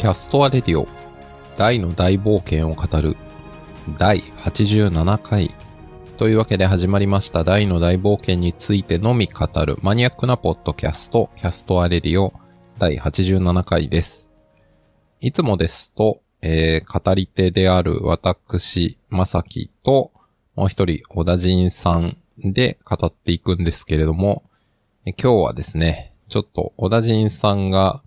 [0.00, 0.88] キャストアレディオ。
[1.58, 3.18] ダイの大冒険を語る。
[3.98, 5.54] 第87回。
[6.16, 7.44] というわけで始まりました。
[7.44, 9.76] ダイの大冒険についてのみ語る。
[9.82, 11.28] マニアックなポッドキャスト。
[11.36, 12.32] キャストアレディオ。
[12.78, 14.30] 第87回です。
[15.20, 20.12] いつもですと、えー、語り手である私、まさきと
[20.56, 24.44] もう一人、小田人さんで語っていくんですけれども、
[25.04, 28.02] 今日はですね、ちょっと小田人さんが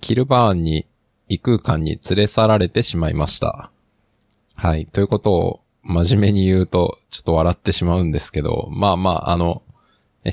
[0.00, 0.86] キルバーンに
[1.28, 3.70] 異空間に連れ去られてしまいました。
[4.54, 4.86] はい。
[4.86, 9.62] ということを真面目に言うと、ちょっと笑ってしまうんですけど、まあまあ、あの、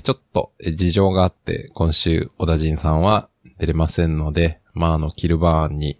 [0.01, 3.29] ちょっと事情があって、今週、小田人さんは
[3.59, 5.99] 出れませんので、まああの、キルバーンに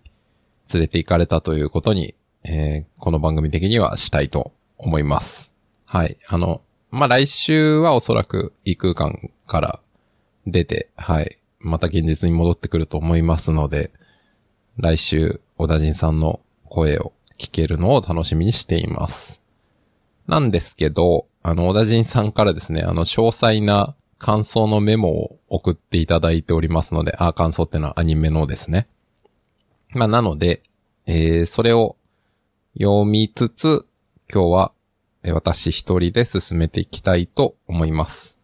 [0.74, 5.54] 連れて行かれたということに、えーこの番組的にはしたいと思います。
[5.86, 6.18] はい。
[6.28, 9.80] あの、まあ来週はおそらく異空間から
[10.48, 11.38] 出て、はい。
[11.60, 13.92] また現実に戻ってくると思いますので、
[14.78, 19.42] 来週、小田人さんの声を聞けるのを楽しみにしています。
[20.26, 28.88] なんですけど、あの、小田人さんからですね、あの、詳細な感想のメモを送っていただいておりますので、あ、感想ってのはアニメのですね。
[29.94, 30.64] まあ、なので、
[31.06, 31.96] えー、それを
[32.76, 33.86] 読みつつ、
[34.34, 34.72] 今日は、
[35.32, 38.40] 私一人で進めていきたいと思います。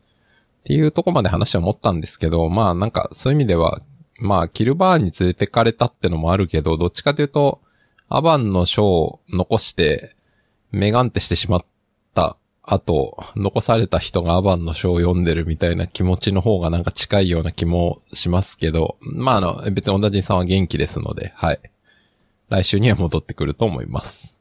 [0.60, 3.82] っていうとこまで話は思ったんですけど、まあなんかそういう意味では、
[4.22, 7.62] まあキルバーンに連れてかれたってのもあるけど、どっちかというと、
[8.08, 10.16] アバンの章を残して、
[10.72, 11.66] メガンってしてしまっ
[12.14, 21.60] た後、残された人がアバンの章を読んでるみたいな気持ちの方がなんか近いような気もしますけど、まああの、別に小田人さんは元気ですので、はい。
[22.50, 24.38] 来週には戻ってくると思います。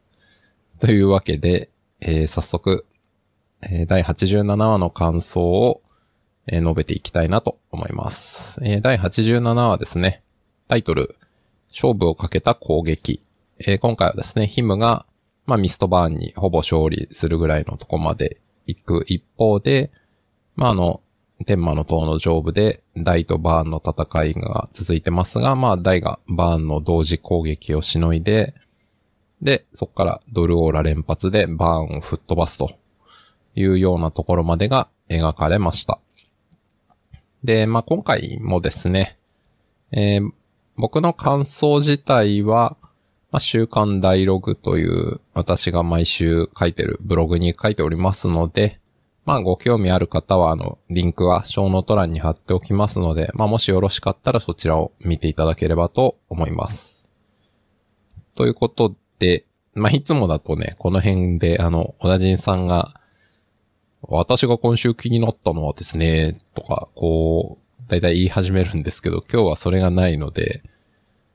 [0.81, 1.71] というわけで、
[2.01, 2.87] えー早速、
[3.63, 5.83] え第87話の感想を、
[6.51, 8.61] え述べていきたいなと思います。
[8.63, 10.23] え第87話ですね。
[10.69, 11.17] タイトル、
[11.71, 13.23] 勝負をかけた攻撃。
[13.59, 15.07] え今回はですね、ヒムが、
[15.47, 19.91] まあ、ミストバーンにほぼ勝利するぐらいのとこまで行く一方で、
[20.57, 21.01] まあ、あの、
[21.47, 28.55] 天魔の塔の上部で、ダイとバーンの戦いが続いてますが、まあ、ダイがバーンの同時攻撃をしのいで、
[29.41, 32.73] で、そこからドルオーラ連発でバーンを吹っ飛ばすと
[33.55, 36.01] いうようなところまでが描かれました。
[37.45, 39.19] で、まあ、今回もですね、
[39.93, 40.31] えー
[40.79, 42.77] 僕の感想自体は、
[43.33, 48.79] まあ、週刊ダイログという私が毎週書いてるブログに書いておりますので、
[49.27, 57.09] まあ、ご興味ある方は、あの、リンクはショーノート欄に貼っておきますので、まあ、もしよろしかったらそちらを見ていただければと思います。
[58.37, 63.01] ということで、まあ、いつもだとね、この辺で、あの、小田人さんが、
[64.03, 70.63] 私が今週気になったのはですね、とか、こう、だいたい言い始めるんですけど、今日はそれがないので、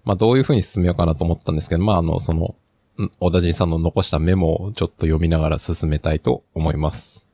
[0.06, 2.56] まあ、どういう風に進めようかなと思ったんですけど、まあ、あの、その、
[3.20, 7.28] 小田人さんの残したメモをちょっと読みながら進めたいと思います。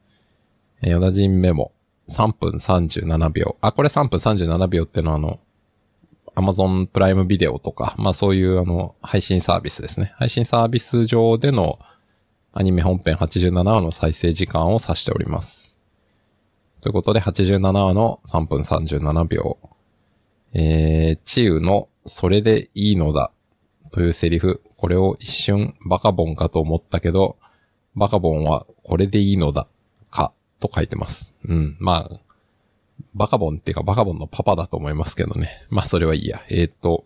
[0.82, 1.74] えー小田人メモ、
[2.10, 3.58] 3分37秒。
[3.62, 5.40] あ、これ3分37秒ってのはあの、
[6.36, 10.14] Amazon プライムビデオとか、まあそういうあの、配信サービスですね。
[10.16, 11.80] 配信サービス上での
[12.52, 15.78] アニメ本編87話の再生時間を指しております。
[16.82, 19.58] ということで87話の3分37秒。
[20.54, 23.32] えー、チウのそれでいいのだ
[23.92, 24.64] というセリフ。
[24.78, 27.38] これを一瞬バカボンかと思ったけど、
[27.96, 29.68] バカボンはこれでいいのだ
[30.10, 31.32] かと書いてます。
[31.46, 31.78] うん。
[31.80, 32.10] まあ、
[33.14, 35.50] バカボンっていうかバカボンのパパだと思いますけどね。
[35.70, 36.42] まあそれはいいや。
[36.50, 37.06] えーっと、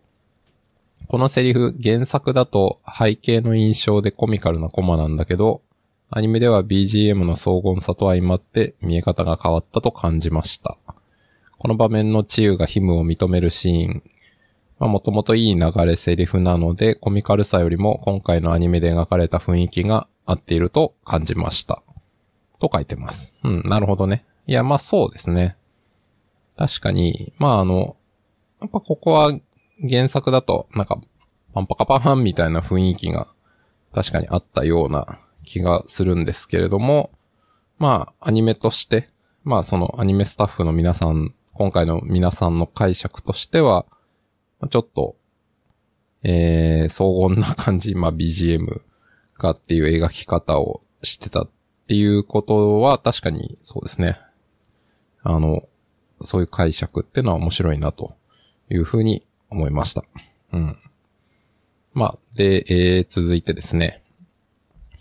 [1.08, 5.62] このセリフ原作だと背景の印象でコミカルなコマなんだけど、
[6.10, 10.78] アニメでは BGM の荘厳さと相まって見え方が変わったと感じました。
[11.58, 14.04] この場面の治癒がヒムを認めるシーン。
[14.80, 21.82] まあもともといい流れセリフなので、コミカルさよりも今回のアニメで描かれた雰囲気が合っていると感じました。
[22.60, 23.36] と書いてます。
[23.44, 24.26] うん、なるほどね。
[24.46, 25.58] いや、まあそうですね。
[26.58, 27.96] 確かに、まああの、
[28.62, 29.32] やっぱここは
[29.88, 31.00] 原作だと、なんか、
[31.54, 33.28] パンパカパンみたいな雰囲気が
[33.94, 37.12] 確かにあったような気がするんですけれども、
[37.78, 39.10] まあ、アニメとして、
[39.44, 43.86] まあそのアニメスタッフの皆さん、今回の皆さんの解釈としては、
[44.70, 45.18] ちょっと、
[46.24, 48.82] えー、荘厳な感じ、まあ BGM
[49.38, 51.50] がっていう描き方をしてたっ
[51.88, 54.18] ていうことは確かにそうですね。
[55.22, 55.68] あの、
[56.22, 58.16] そういう解釈っていうのは面白いなと
[58.70, 60.04] いうふうに思いました。
[60.52, 60.78] うん。
[61.94, 64.02] まあ、で、えー、続いてですね。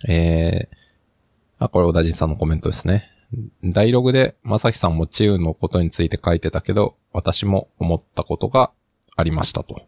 [0.09, 3.09] えー、あ、これ小田人さんのコメントですね。
[3.65, 8.73] ダイログで、まさきさんもチウのことについて書いてたけど、私も思ったことが
[9.17, 9.87] ありましたと。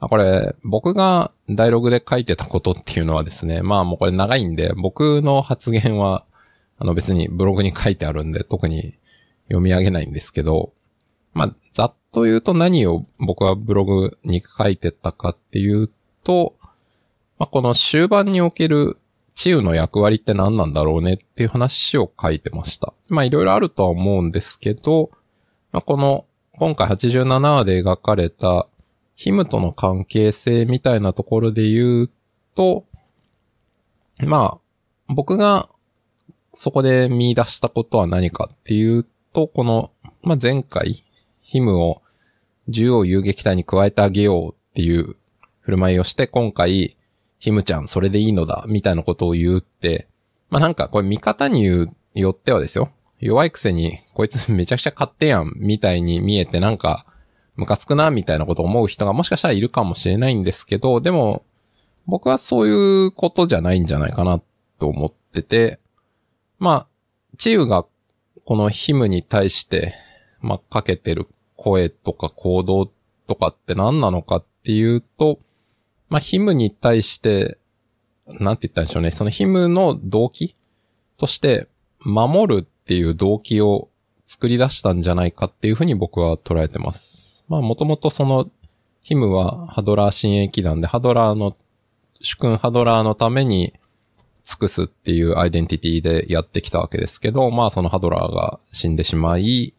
[0.00, 6.24] あ、これ、僕がダイログで書いてたことっていうのはですね、まあもうこれ長いんで、僕の発言は、
[6.78, 8.94] あの別にブログに書いてあるんで、特に
[9.48, 10.72] 読み上げないんですけど、
[11.34, 15.90] まあ、ざっと言うと何を僕はブログに書いてたかっていう
[16.24, 16.56] と、
[17.38, 18.98] まあ、この終盤における
[19.34, 22.92] 治癒の役割って何なんだろうねっていう話を書いてました。
[23.08, 25.10] まあいろいろあるとは思うんですけど、
[25.70, 28.66] まあ、この今回87話で描かれた
[29.14, 32.10] ヒムとの関係性みたいなところで言う
[32.54, 32.84] と、
[34.18, 34.58] まあ、
[35.08, 35.68] 僕が
[36.52, 41.04] そこで見出したことは何かっていうと、この、まあ、前回、
[41.48, 42.02] ヒムを
[42.68, 45.16] 銃を遊撃隊に加えてあげようっていう
[45.60, 46.98] 振る舞いをして、今回、
[47.38, 50.08] ヒムちゃんそれでいいのだ、みたいなことを言うって、
[50.50, 52.90] まあ、なんかこれ見方によってはですよ。
[53.18, 57.06] 弱いくせに、こいつめちゃくちゃ勝手やん、みたいに見えてなんか、
[57.56, 61.46] ムカつくな、みたいなことを思う人がもしかしたらいるかもしれないんですけど、でも、
[62.06, 64.42] 僕はそういうことじゃないんじゃないかな
[64.78, 65.80] と思ってて、
[66.58, 66.88] まあ、
[67.38, 67.86] チーウが
[68.44, 69.94] このヒムに対して、
[70.40, 71.26] まあ、かけてる
[71.68, 72.90] 声とか行動
[73.26, 75.38] とかって何なのかっていうと、
[76.08, 77.58] まあ、ヒムに対して、
[78.26, 79.10] なんて言ったんでしょうね。
[79.10, 80.56] そのヒムの動機
[81.18, 81.68] として、
[82.00, 83.88] 守るっていう動機を
[84.24, 87.44] 作り出したんじゃないかっていうふうに僕は捉えてます。
[87.48, 88.50] まあもともとその、
[89.02, 91.56] ヒムはハドラー親衛騎団で、ハドラーの、
[92.20, 93.74] 主君ハドラーのために
[94.44, 99.74] 尽くすっていうアイデンティティでやってきたわけですけど、まあそのハドラーが死んでしまい、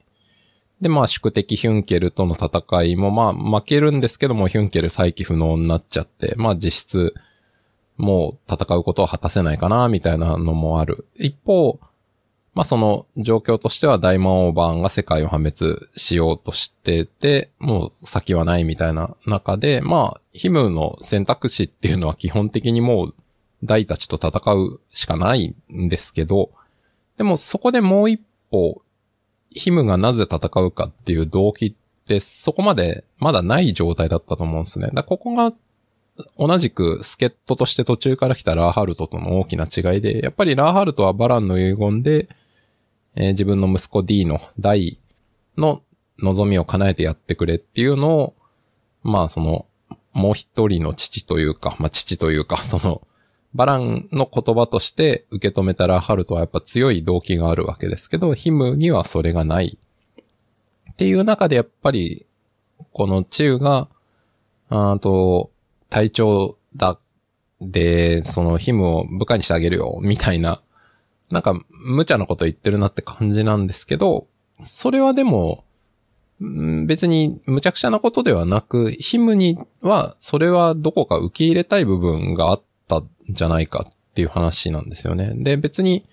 [0.81, 7.13] でまあ宿敵ヒュンケルとの戦いもまあ負けるんですけども、ヒュンケル再起不能になっちゃって、まあ実質、
[7.97, 11.05] もう戦うことを果たせないかな、みたいなのもある。
[11.15, 11.79] 一方、
[12.53, 15.55] まあその状況としては大魔王版が世界を破滅
[15.97, 23.15] しようとしてて、もう先はないみたいな中で、まあ、ヒムの選択肢っていうのは基本的にもう
[23.63, 26.51] 大たちと戦うしかないんですけど、
[27.17, 28.81] でもそこでもう一歩、
[29.51, 31.73] ヒムがなぜ戦うかっていう動機っ
[32.07, 34.89] てそこまでまだない状態だったと思うんですね。
[34.93, 35.53] だここが
[36.37, 42.29] 同じく助っ人として途中から来たラーハルトとの大きな違いで、やっぱりラーハルトはバランの遺言で、
[43.15, 44.99] えー、自分の息子 D の大
[45.57, 45.81] の
[46.19, 48.35] 望みを叶えてやってくれっていうのを、
[49.03, 49.65] まあその、
[50.13, 53.01] もう一人の父というか、まあ父というか、その、
[53.53, 59.79] バランの言葉として受け止めたラーハルトはやっぱ強い動機があるわけですけど、ヒムにはそれがない。
[60.91, 62.25] っていう中でやっぱり、
[62.91, 63.87] このチウが、
[64.69, 65.51] あと、
[65.89, 66.99] 隊長だ、
[67.61, 70.61] で、そのヒムを部下にしてあげるよ、みたいな、
[71.31, 74.27] なんか、無茶なこと言ってるなって感じなんですけど、
[74.65, 75.63] それはでも、
[76.87, 82.68] 別に無茶苦茶なことではなく、ヒムには、それはどこか受け入れたい部分があった
[83.29, 85.33] じゃないかっていう話なんですよね。
[85.35, 86.05] で、別に、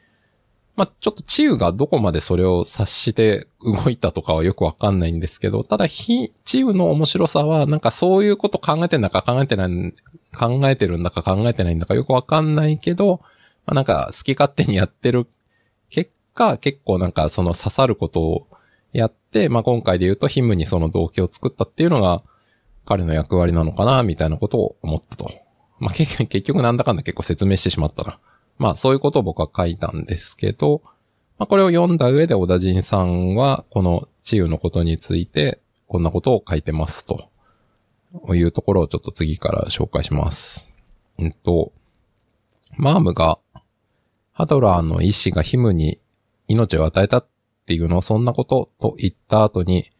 [0.76, 6.30] まあ、ちょっとチウがどこまでそれを察して動いたとかはよくわかんないんですけど、ただ、チ
[6.62, 9.94] ウの面白さは、なんかそういうこと考えてんだか考えてない、
[10.38, 13.20] 考えてるんだか考えてないんだかよくわかんないけど、
[13.64, 15.26] まあ、なんか好き勝手にやってる
[15.88, 18.46] 結果、結構なんかその刺さることを
[18.92, 22.22] やって、まあ、今回で言うとヒムにその動機を作ったっていうのが、
[22.84, 25.30] 彼の役割なのかな、みたいなことを思ったと。
[25.78, 28.18] まあ、 結局なんだかんだ結構説明してしまったな。
[28.58, 30.82] まあそういうことを僕は書いたんですけど、
[31.38, 37.30] まあこれを読んだ上で小田人さんはこの治癒のことについてこんなことを書いてますと
[38.34, 40.68] いうところをちょっと次から紹介します。
[41.18, 41.72] うんと、
[42.76, 43.38] マームが
[44.32, 45.98] ハドラーの意志がヒムに
[46.46, 47.28] 命を与えたっ
[47.66, 49.90] ていうのをそんなことと言った後に、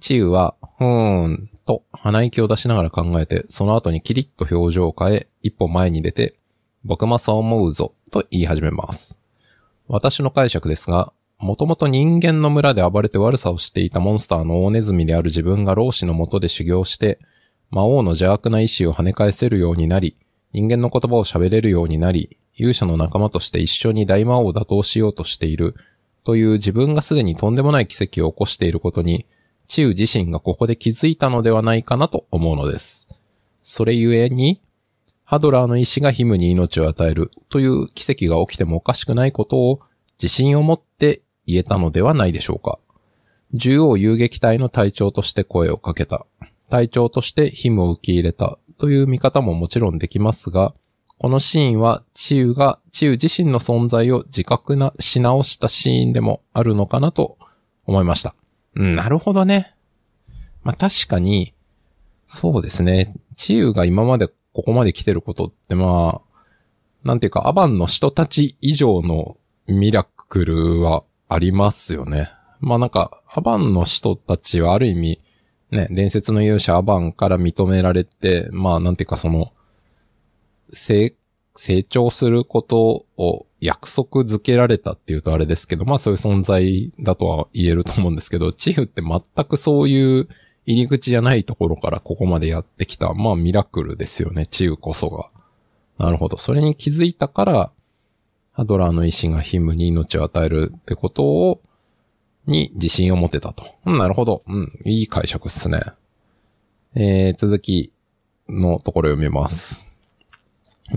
[0.00, 6.36] チウは、ふーんと鼻息を出しながら考えて、その後にキリッと表情を変え、一歩前に出て、
[6.84, 9.18] 僕もそう思うぞ、と言い始めます。
[9.88, 17.18] 私の解釈ですが、もともと人間の村で暴れて悪さをしていたモンスターの大ネズミである自分が老子のもとで修行して、
[17.70, 20.16] 魔王の邪悪な意志を跳ね返せるようになり、
[20.52, 25.74] 人間の言葉を喋れるようになり、勇者の仲間として一緒に大魔王を打倒しようとしている、
[26.24, 29.26] という自分がすでにとんでもない奇跡を起こしていることに、
[29.66, 33.08] チウ自身がここで気づいたのではないかなと思うのです。
[33.62, 34.60] それゆえに、
[35.24, 39.80] ハドラーの意志がヒムに命を与えるという奇跡が起きてもおかしくないことを
[40.22, 42.78] 自信を持って言えたのではないでしょうか。
[43.52, 46.26] 獣王遊撃隊の隊長として声をかけた。
[46.70, 50.74] 隊長としてヒムを受け入れたという見方ももちろんできますが、
[51.18, 57.38] このシーンはチウがチウ自身の存在を自覚なし直したシーンでもあるのかなと
[57.84, 58.34] 思いました。
[58.76, 59.74] なるほどね。
[60.62, 61.54] まあ確かに、
[62.26, 63.14] そうですね。
[63.36, 66.38] 治癒が今までここまで来てることってまあ、
[67.04, 72.28] なんていうか、アバンの人たち以上のミラクルはありますよね。
[72.60, 75.20] まあなんか、アバンの人たちはある意味、
[75.70, 79.52] ね、伝説の勇者アバンから認められて、まあなんていうかその、
[80.72, 81.14] 成
[81.88, 90.28] 長することを約束づけられたっていうとあれですけど、まあそういう存在だとは言えると思うんですけど、チフって全くそういう
[90.66, 95.30] 入り口じゃないところからここまでやってきた、まあミラクルですよね、チウこそが。
[95.98, 96.36] なるほど。
[96.36, 97.72] それに気づいたから、
[98.52, 101.62] ハドラーの意志がヒムに命を与えるってことを、
[102.46, 103.66] に自信を持てたと。
[103.84, 104.42] うん、なるほど。
[104.46, 105.80] うん、いい解釈っすね。
[106.94, 107.92] えー、続き
[108.48, 109.84] のところ読みます。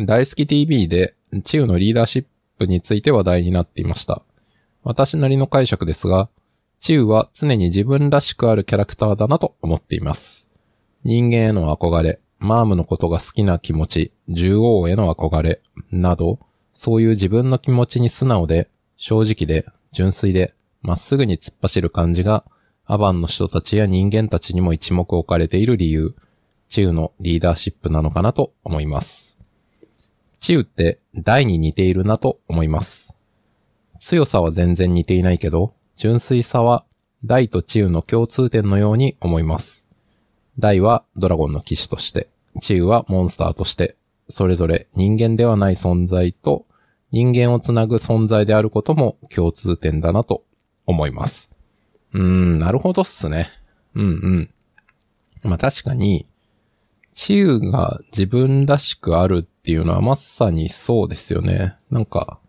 [0.05, 2.29] 大好き TV で、チウのリーダーシップ
[2.65, 4.23] について話題になっていました。
[4.83, 6.29] 私なりの解釈ですが、
[6.79, 10.49] チウは常に自分らしくあるキャラクターだなと思っています。
[11.03, 15.61] 人間への憧れ、マームのことが好きな気持ち、獣王への憧れ、
[15.91, 16.39] など、
[16.71, 22.45] そういう自分の気持ちに素直で、正直で、純粋で、まっすぐに突っ走る感じが、
[22.85, 26.15] アバンの人たちや人間たちにも一目置かれている理由、
[26.69, 29.28] チウのリーダーシップなのかなと思います。
[30.39, 33.15] チウって大に似ているなと思います。
[33.99, 36.85] 強さは全然似ていないけど、純粋さは
[37.25, 39.85] 大とチウの共通点のように思います。
[40.57, 42.29] 大はドラゴンの騎士として、
[42.61, 43.97] チウはモンスターとして、
[44.29, 46.65] それぞれ人間ではない存在と
[47.11, 50.43] 人間をつなぐ存在であることも共通点だなと
[50.85, 51.49] 思います。
[52.13, 53.49] うーん、なるほどっすね。
[53.95, 55.49] うんうん。
[55.49, 56.27] まあ確かに、
[57.13, 61.75] 治癒が自分らしくあるっていうのはまさにそうですよね。
[61.91, 62.39] なんか、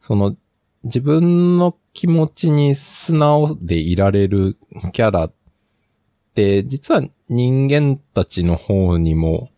[0.00, 0.36] その、
[0.84, 4.56] 自分の気持ちに素直でいられる
[4.92, 5.32] キャラっ
[6.36, 9.50] て、実は人間たちの方にも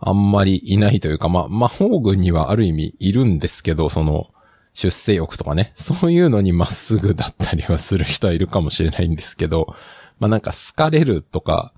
[0.00, 4.26] あんまりいないというか、まあ、魔法軍にはある意味いるんですけど、その、
[4.74, 9.76] 出世欲とかね、そういうのにまっすぐだったりはする人はいるかもしれないんですけど、
[10.18, 11.72] まあなんか好かれるとか、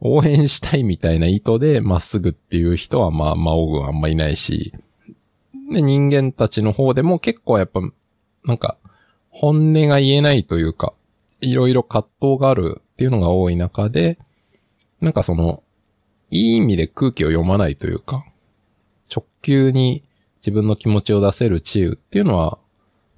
[0.00, 4.72] 応援したいみたいな意図でまっすぐっていう人はまあ魔王軍あんまいないし、
[5.70, 7.80] で人間たちの方でも結構やっぱ、
[8.44, 8.76] なんか、
[9.30, 10.92] 本音が言えないというか、
[11.40, 14.18] いろいろ葛藤があるっていうのが多い中で、
[15.00, 15.62] なんかその、
[16.30, 18.26] いい意味で空気を読まないというか、
[19.14, 20.02] 直球に
[20.40, 22.58] 自分の気持ちを出せる治癒っていうのは、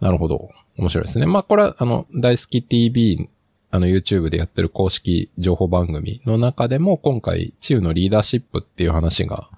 [0.01, 0.51] なるほど。
[0.79, 1.27] 面白いですね。
[1.27, 3.29] まあ、これは、あの、大好き TV、
[3.75, 9.49] あの、YouTube でやってる公式情報番組の中でも、今回、治癒のリーダーシップっていう話が、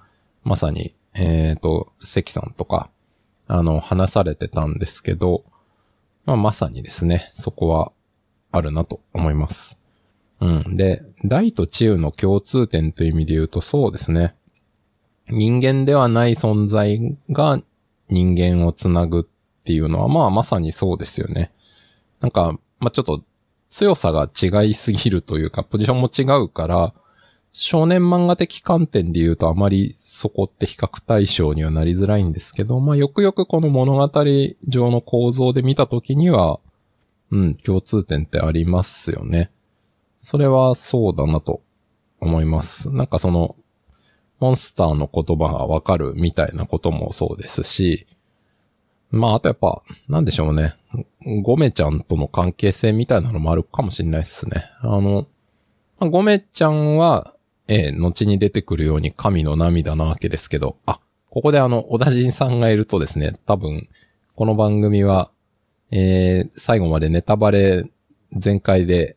[0.45, 2.91] まさに、えっ、ー、と、関さんとか、
[3.49, 5.45] あの、話されてたんですけど、
[6.27, 7.91] まあ、まさにですね、そこは、
[8.53, 9.77] あるなと思います。
[10.41, 10.77] うん。
[10.77, 14.37] で、大と治癒の共通点という意味で言うと、そうですね。
[15.29, 17.61] 人間ではない存在が
[18.09, 21.51] 人間をつなぐっていうのは、まあまさにそうですよね。
[22.21, 23.25] なんか、まあちょっと
[23.75, 26.95] 強さが違いすぎるというか、ポジションも違うから、
[27.51, 34.09] 少年漫画的観点で言うとあまりそこって比較対象にはなりづらいんですけど、まあよくよくこの物語
[34.69, 36.61] 上の構造で見たときには、
[37.33, 39.51] うん、共通点ってありますよね。
[40.19, 41.61] それはそうだなと
[42.21, 42.93] 思います。
[42.93, 43.57] なんかその、
[44.39, 48.07] モンスターの言葉がわかるみたいなこともそうですし、
[49.15, 50.75] まあ、あとやっぱ、なんでしょうね。
[51.43, 54.65] ゴメちゃんとの関係性みたいなのもあるかもしれないですね。
[54.81, 55.27] あの、
[56.01, 57.35] ゴメちゃんは、
[57.69, 63.89] ええ、後に出てくるように神の涙なわけですけど、あ、ここであの、小田人さんがいるとですね、多分、
[64.35, 65.31] この番組は、
[65.91, 67.89] えー、最後までネタバレ
[68.33, 69.17] 全開で、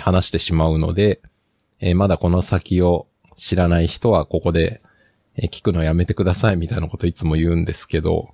[0.00, 1.22] 話してしまうので、
[1.80, 3.06] えー、まだこの先を
[3.36, 4.82] 知らない人はここで、
[5.36, 8.28] え聞くのやめてくださいみたいなこといつも言うんですけど、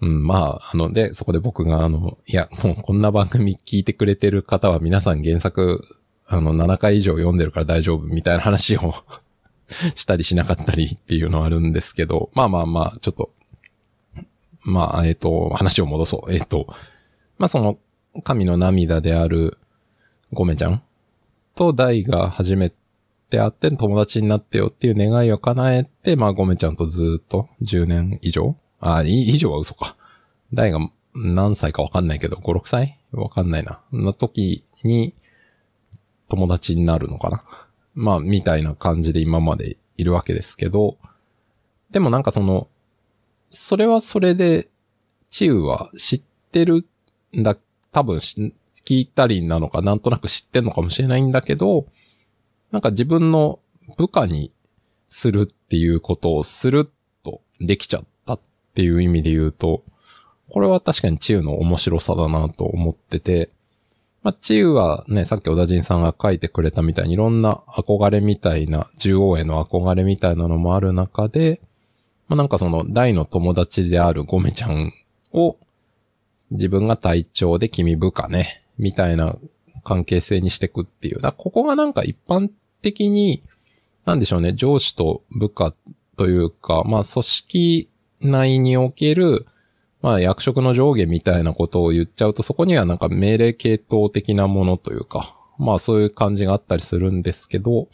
[0.00, 5.84] うん、まあ、あの、で、そこで僕があの、いや、もうこんな番組聞いてくれてる方は皆さん原作、
[6.26, 8.94] あの、7回以上読んでるから大丈夫みたいな話を
[9.94, 13.30] したりしなかったりっていうのはあるんですけど、まあまあまあ、ちょっと、
[14.62, 16.32] まあ、えっ、ー、と、話を戻そう。
[16.32, 16.66] えっ、ー、と、
[17.38, 17.78] まあその、
[18.24, 19.58] 神の涙である、
[20.32, 20.82] ごめちゃん
[21.54, 22.72] と大が初め
[23.30, 29.96] てあって友達になってよっていう願いを叶えて、まあごめちゃんとずっと10年以上あ、以上は嘘か。
[30.52, 30.80] 大が
[31.14, 32.98] 何歳かわかんないけど、5、6歳？
[33.12, 33.80] わかんないな。
[33.92, 35.14] の時に
[36.28, 37.44] 友達になるのかな。
[37.94, 40.96] まあ、みたいな感じで今までいるわけですけど、
[41.90, 42.68] でもなんかその、
[43.50, 44.68] それはそれで、
[45.28, 46.86] チウは知ってる
[47.36, 47.56] んだ、
[47.92, 48.52] 多分聞
[48.98, 51.86] いたりなのかなんとなく知ってんのかもしれないんだけど、
[52.70, 53.58] なんか自分の
[53.96, 54.52] 部下に
[55.08, 56.90] するっていうことをする
[57.24, 58.04] とできちゃっ
[58.70, 59.82] っていう意味で言うと、
[60.50, 63.50] これは確かにチウの面白さだなと思ってて、
[64.22, 71.60] まあ、チウはね、さっき小田人さんが書いてくれたみたいにいろんな憧れみたいな、獣王への憧れみたいなのもある中で、
[72.28, 74.92] まあ、なんかその大の友達であるゴメちゃん
[75.32, 75.56] を
[76.50, 79.36] 自分が隊長で君部下ね、みたいな
[79.84, 81.20] 関係性にしていくっていう。
[81.20, 82.50] だここがなんか一般
[82.82, 83.42] 的に、
[84.04, 85.74] なんでしょうね、上司と部下
[86.16, 87.88] というか、まあ組織
[88.20, 89.46] 内における、
[90.02, 97.88] まあ役職の上下みたいなことを言っちゃうと、そこにはなんか命令系統的なものというか、まあそういう感じがあったりするんですけど、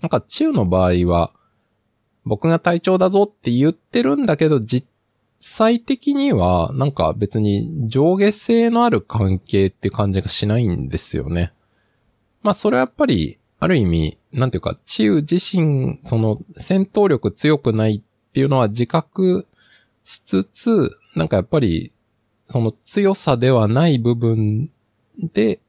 [0.00, 1.32] なんか中の場合は、
[2.24, 4.86] 僕が隊長だぞって言ってるんだけど、実
[5.40, 11.52] 際的には、なんか別に上下性のある関係って感じがしないんですよね。
[12.42, 18.02] まあそれはやっぱり、ある意味、なんていうか、チウ自身、その戦闘力強くない
[18.32, 19.46] っていうのは自覚
[20.04, 21.92] しつつ、なんかやっぱり、
[22.46, 24.70] その強さではない部分
[25.34, 25.60] で、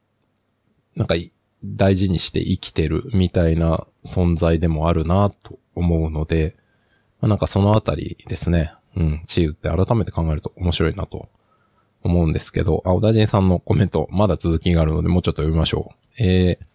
[0.96, 1.16] なんか
[1.66, 6.56] 大事にして生きてるみたいな存在でもあるなと思うので、
[7.20, 8.74] まあ、なんかそのあたりですね。
[8.96, 11.28] うん、チーって改めて考えると面白いなと
[12.02, 16.24] 思うんですけど、あ、小田人さんのコメント、まだ続きがあるので、もうちょっと読みましょう。
[16.24, 16.66] えー、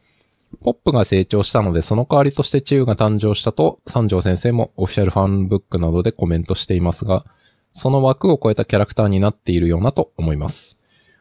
[0.63, 7.25] ポップが成長したので、その代わりとしてチーが誕生したと、三条先生もオフィシャルファンブックなどでコメントしていますが、
[7.75, 10.79] その枠を超えたキャラクターになっているようなと思います。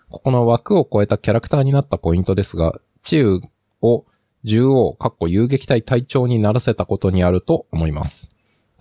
[0.10, 3.42] ここの枠を超えたキャラクターになったポイントですが、チー
[3.82, 4.06] を
[4.46, 8.32] 獣王、かっこ遊撃隊隊長にならせたことにあると思います。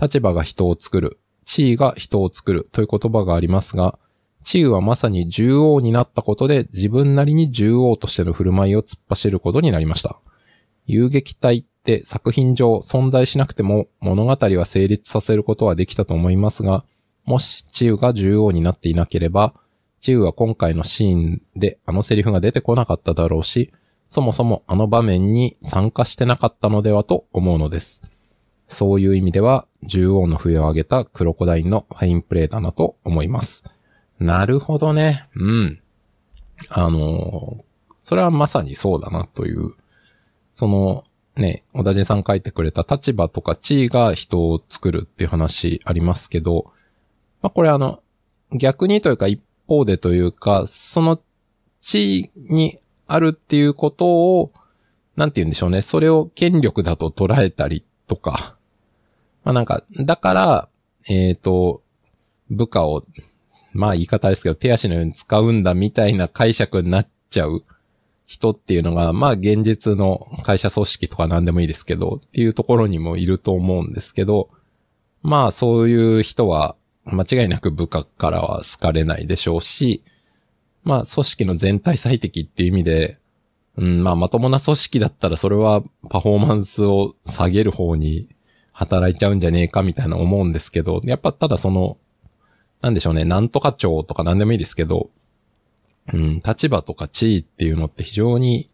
[0.00, 3.98] 立場が人を作る、地位が人を作るという言葉がありますが、
[4.44, 10.20] 地位はまさに獣王になったことで自分なりに獣王としての振る舞いを突っ走ることになりました。
[10.86, 16.84] 遊撃隊って作品上存在しなくても物語は成立させることはできたと思いますが、
[17.24, 19.54] もしチウが獣王になっていなければ、
[20.00, 23.72] チウは今回のシーンであのセリフが出てこなかっただろうし、
[24.08, 28.02] そもそもあの場面に参加してなかったのではと思うのです。
[28.68, 33.64] そういう意味では、獣王の笛を上げたクロコダインのファインプレーだなと思います。
[34.18, 35.28] なるほどね。
[35.34, 35.80] うん。
[36.70, 37.64] あの、
[38.00, 39.74] それはまさにそうだなという。
[40.56, 41.04] その、
[41.36, 46.72] ね、小田人さん書いてくれた立場とか地位が人を作るっていう話ありますけど、
[47.42, 48.00] まあ、これあの、
[48.52, 51.20] 逆にというか一方でというか、その
[51.82, 54.52] 地位にあるっていうことを、
[55.14, 55.82] なんて言うんでしょうね。
[55.82, 58.56] それを権力だと捉えたりとか、
[59.44, 60.68] まあなんか、だから、
[61.06, 61.82] えっ、ー、と、
[62.48, 63.04] 部下を、
[63.74, 67.62] まあ言い方ですけど、手足のように使うんだみたいな解釈になっちゃう
[68.26, 74.50] 人っていうのが、まあ現実の会社組織とか何でもいいですけど、っていうところにもいると思うんですけど、
[75.22, 80.02] まあそういう人は間違いなく部下からは好かれないでしょうし、
[80.82, 83.18] まあ組織の全体最適っていう意味で、
[83.76, 88.28] うん、まあまともな組織だったらそれはパフォーマンスを下げる方に
[88.72, 91.98] 働いちゃうんじゃねえかみたいな思うんですけど、やっぱただその、
[92.82, 95.10] なんでしょうね、なんとか長とかなんでもいいですけど、
[96.12, 98.70] うん、立場とか地位っていうのって非常に、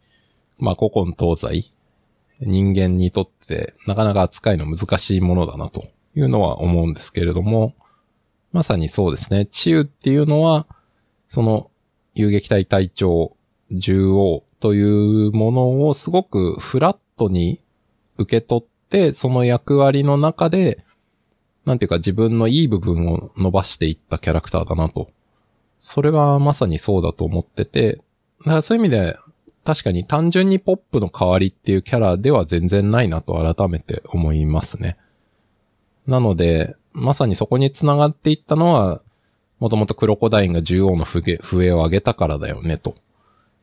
[0.58, 1.70] まあ古今東西、
[2.40, 7.74] 人間にとってなかなか扱いの難しいものだなというのは思うんですけれども、
[8.52, 9.46] まさにそうですね。
[9.46, 10.66] 治癒っていうのは、
[11.28, 11.70] その
[12.14, 13.36] 遊撃隊隊長、
[13.70, 17.62] 獣王というものをすごくフラットに
[18.18, 20.84] 受け取って、その役割の中で、
[21.64, 25.08] なんていうか自分のいい部分を伸ばしていったキャラクターだなと。
[25.84, 27.96] それはまさにそうだと思ってて、
[28.44, 29.16] だからそういう意味で、
[29.64, 34.96] 確かに単純にポップの代わりっていうキャラでは全然ないなと改めて思いますね。
[36.06, 39.02] なので、まさにそこに繋がっていったのは、
[39.58, 42.94] もともとクロコダインが獣王の笛を上げたからだよね、と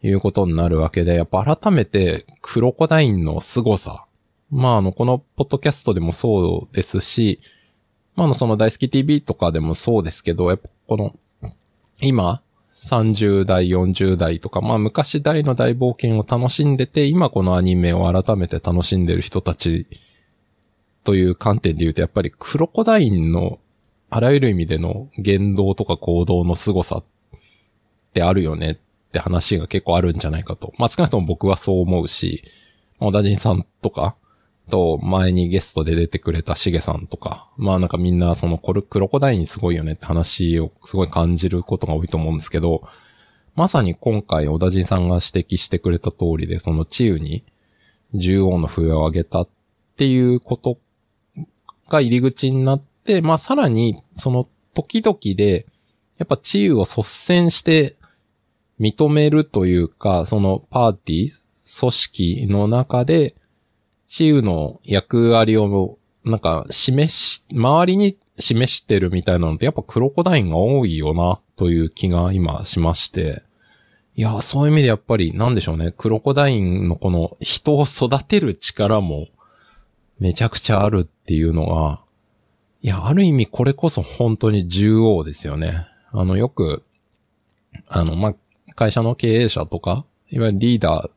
[0.04, 4.06] いうことになるわけで、やっぱ改めてクロコダインの凄さ
[4.52, 7.40] まあ、あの、このポッドキャストでもそうですし、
[8.16, 11.16] まあ、あの、その大好き TV とかでもそうですけど、やっぱこの、
[12.02, 12.42] 今、
[12.80, 19.86] 30代、40代とか、まあ昔大の大冒険を楽しんでて、今このアニメを改めて楽しんでる人たち
[21.04, 23.60] という観点で言うと、やっぱりクロコダインの
[24.10, 27.04] あらゆる意味での言動とか行動の凄さっ
[28.14, 28.78] てあるよねっ
[29.12, 30.74] て話が結構あるんじゃないかと。
[30.78, 32.44] まあ少なくとも僕はそう思うし、
[33.00, 34.16] 小田人さんとか、
[34.70, 42.88] と、前にゲストで出てくれたしげさんとか、まあなんかみんなそのコルクロコダインすごいよねって話をすごい感じることが多いと思うんですけど、
[43.56, 47.44] まさに今回小田人さんが指摘してくれた通りで、その治癒に
[48.14, 49.50] 獣王の笛を上げたっ
[49.98, 50.78] ていうこと
[51.90, 55.66] が入り口になって、まあさらに、その時々で、
[56.18, 57.96] やっぱ治癒を率先して
[58.80, 63.36] 認めるというか、そのパーティー、組織の中で、
[64.10, 73.44] 治癒の役割を、なんか、示し、周りに示してるみたいなのって、やっぱクロコダインが多いよな、という気が今しまして。
[74.16, 75.94] いや、そういう意味でやっぱり、なんでしょうね。
[75.96, 79.28] クロコダインのこの人を育てる力も、
[80.20, 82.02] めちゃくちゃあるっていうのが、
[82.82, 85.86] いや、ある意味これこそ本当に重要ですよね。
[86.12, 86.84] あの、よく、
[87.88, 88.34] あの、ま、
[88.74, 91.10] 会社の経営者とか、いわゆるリーダ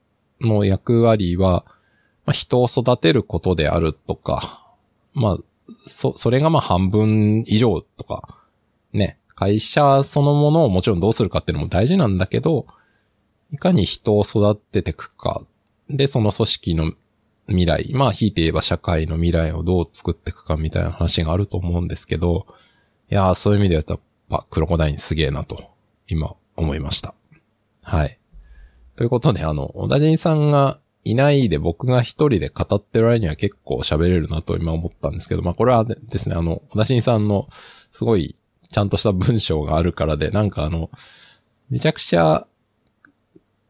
[0.43, 1.65] ーの役割は、
[2.25, 4.63] まあ、人を育てることであるとか、
[5.15, 5.39] まあ、
[5.89, 8.37] そ、それがまあ半分以上とか、
[8.93, 12.67] ね、会社そのものをもちろんどうするかっていうのも大事なんだけど、
[13.51, 15.43] いかに人を育てていくか、
[15.89, 16.93] で、その組織の
[17.49, 22.47] 未来、まあ、ひいて言えば社会の未来をどう作っていくかみたいな話があると思うんですけど、
[23.11, 25.71] いやー、そういう意味ではやっぱ、クロコダインすげえなと、
[26.07, 27.15] 今、思いました。
[27.83, 28.19] はい。
[28.97, 37.49] ということで、あの、小田人さんがいないで僕が一人で語ってる割には結構喋れるなと今思ったんですけど、まあこれはですね、あの、小田人さんの
[37.91, 38.37] すごい
[38.71, 40.91] ちゃんとした文章があるからで、なんかあの、
[41.71, 42.47] めちゃくちゃ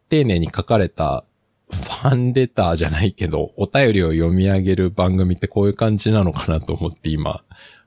[0.09, 1.25] 丁寧に書かれた
[1.71, 7.43] ファンレターじゃないけど、お便りを読み上げる番組ってこういう感じなのかなと思って今、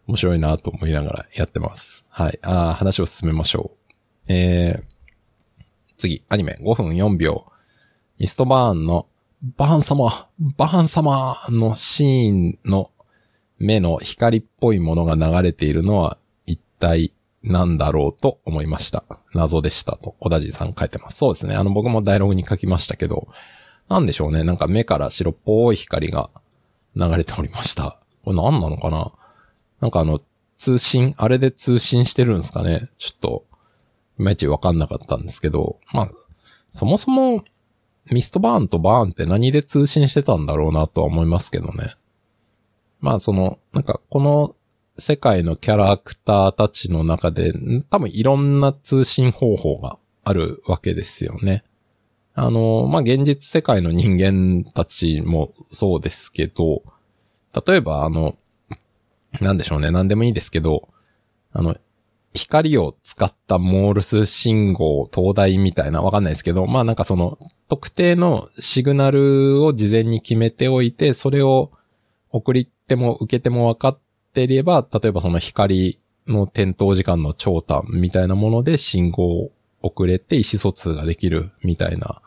[0.08, 2.06] 面白いなと思いながらやってます。
[2.10, 2.40] はい。
[2.42, 3.72] あー話を進めましょ
[4.28, 4.34] う。
[4.34, 4.84] えー、
[5.98, 7.46] 次、アニメ5分4秒。
[8.20, 9.08] ミストバーンの、
[9.58, 10.28] バーン様
[10.58, 12.90] バーン様のシーンの
[13.60, 19.04] 目の光っぽいものが流れているのは一体なんだろうと思いました。
[19.36, 21.18] 謎でしたと、小田地さん書いてます。
[21.18, 21.54] そうですね。
[21.54, 23.28] あの僕もダイログに書きましたけど、
[23.88, 24.44] なんでしょうね。
[24.44, 26.32] なんか目から白っぽい光が
[26.96, 28.00] 流れておりました。
[28.24, 29.12] これ何なのかな
[29.80, 30.22] なんかあの、
[30.58, 33.46] 通信、あれで通信してるんですかねちょっと、
[34.18, 36.10] いまいちわかんなかったんですけど、まあ、
[36.72, 37.44] そもそも、
[38.12, 41.96] ミストバーンとバーンって何で通信してたんだろうなとは思いますけどね。
[43.02, 44.56] まあその、なんかこの
[44.98, 47.54] 世界のキャラクターたちの中で、
[47.90, 51.64] 多分いろんな通信方法があるわけですよね。
[52.34, 56.84] あの、まあ現実世界の人間たちもそうですけど、
[57.66, 58.38] 例えばあの、
[59.42, 60.90] なんでしょうね、なんでもいいですけど、
[61.52, 61.76] あの、
[62.34, 71.72] 光を使ったモールス信号、灯台みたいな、わかんないですけど、まあなんかその、特定のシグナルを事前に決めておいて、それを
[72.30, 74.00] 送りても受けても分かっ
[74.34, 79.52] ていれば、例えばその光の点灯時間の長短みたいなもので信号を
[79.82, 82.22] 送れて意思疎通ができるみたいな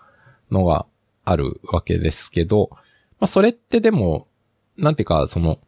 [0.50, 0.86] のが
[1.24, 4.26] あるわけですけど、まあそれってでも、
[4.76, 5.58] なんていうか、その、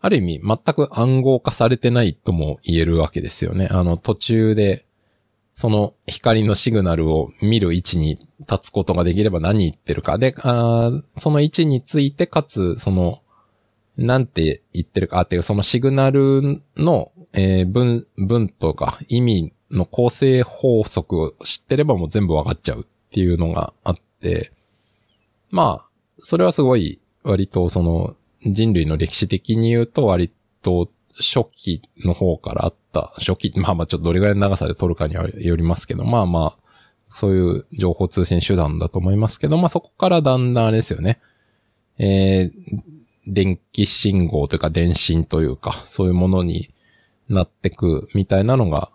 [0.00, 3.68] ある意味全く暗号化されてないとも言えるわけですよね。
[3.70, 4.84] あの途中で、
[5.58, 10.16] その光のシグナルを見る位置に立つことができれば何言ってるか。
[10.16, 13.22] で、あその位置について、かつ、その、
[13.96, 24.52] なんて言ってるか、あ、っていうそのシグナルの、えー、文、文とか意味の構成法則を知ってればもう全部わかっちゃうっていうのがあって、
[25.50, 36.68] まあ、それはすごい割とその人類の歴史的に言うと割と初期の方からあった、初期、まあまあちょっとどれぐらいの長さで取るかによりますけど、まあまあ、
[37.08, 41.20] そういう情報通信手段だと思いますけど、まあそこからだんだんあれですよね。
[41.98, 42.80] えー、
[43.26, 46.70] 電気信号というか電信というか、そういうものに
[47.28, 48.90] なってくみたいなのが、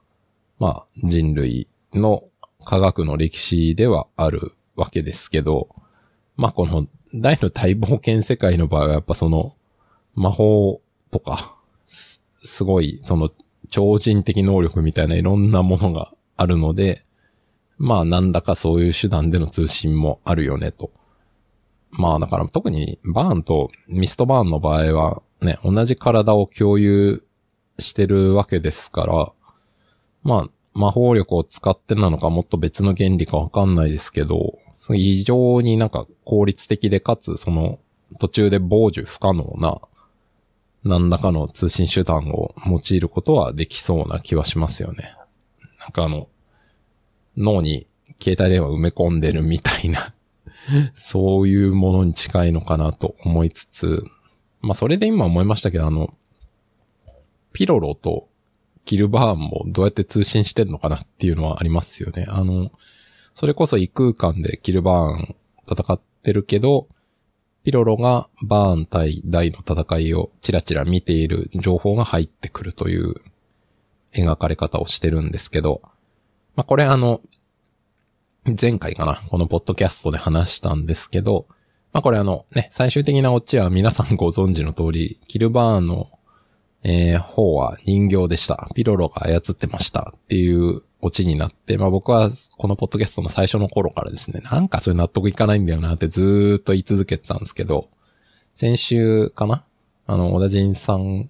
[0.59, 2.23] まあ人類の
[2.63, 5.69] 科学の歴史ではあるわけですけど、
[6.35, 9.55] まあこの大の大冒険世界の場合はやっぱその
[10.15, 11.55] 魔法とか、
[11.87, 13.31] すごいその
[13.73, 17.03] 超人的能力みたいないろんなものがあるので、
[17.79, 20.91] まあ何らかそういう手段での通信もあるよねと。
[21.89, 27.23] まあだから特にバーンとミストバーンの場合はね、同じ体を共有
[27.79, 29.31] してるわけですから、
[30.21, 37.79] まあ魔法力を使ってなのかもっと別の原理かわかんないですけど、非常になんか効率的でかつその
[38.19, 39.81] 途中で傍受不可能な
[40.83, 45.15] 何らかの通信手段を用いることはできそうな気はしますよね。
[45.79, 46.27] なんかあの、
[47.37, 47.87] 脳に
[48.21, 50.13] 携帯電話埋め込んでるみたいな
[50.93, 54.03] そういうものに近いのかなと思いつつ、
[54.61, 56.13] まあそれで今思いましたけど、あの、
[57.51, 58.29] ピロロと
[58.85, 62.25] キルバーンもどうやって通信してるのかなっていうのはありますよね。
[62.29, 62.71] あの、
[63.33, 65.35] それこそ異空間でキルバーン
[65.69, 66.87] 戦ってるけど、
[67.63, 73.15] ピロロがバーン対大の戦いをチラチラ見ている情報が入ってくるという
[74.13, 75.81] 描かれ方をしてるんですけど、
[76.55, 77.21] まあ、これあの、
[78.61, 81.47] 前回かな、このポッドキャストで話したんですけど、
[81.93, 86.11] まあ、これあのね、最終的なオチは皆さんご存知の通り、キルバーンの、
[86.83, 88.67] えー、方は人形でした。
[88.75, 97.89] ピロロが操ってましたっていうオチになって、まあ僕はこのポッドキャストの最初の頃からですね、なんかそれ納得いかないんだよなってずーっと言い続けてたんですけど、
[98.55, 99.65] 先週かな
[100.07, 101.29] あの、小田人さん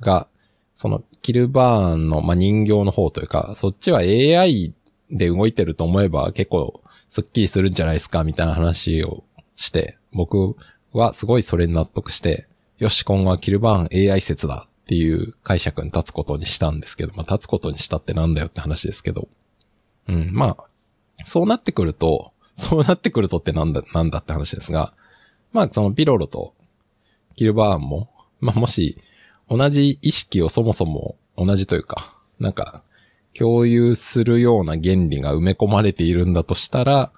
[0.00, 0.28] が、
[0.74, 4.72] その、キルバーンの、まあ、人形の方というか、そっちは AI
[5.10, 9.24] で動いてると思えば結構スッキリするんじゃないですかみたいな話を
[9.56, 10.56] して、僕
[10.92, 12.46] はすごいそれに納得して、
[12.78, 19.28] よし、今後はキルバーン AI 説だっていう解釈に立つことにしたんですけど、まあ、立つことにしたってなんだよって話ですけど。
[20.08, 24.92] うん、まあ、そうなってくると、そうなってくるとってなんだ、なんだって話ですが、
[25.52, 26.54] まあ、そのピロロと
[27.36, 28.98] キルバーンも、まあ、もし、
[29.48, 32.82] 同じ意識をそもそも同じというか、なんか、
[33.38, 37.12] 共有するような原理が埋め込まれているんだとしたら、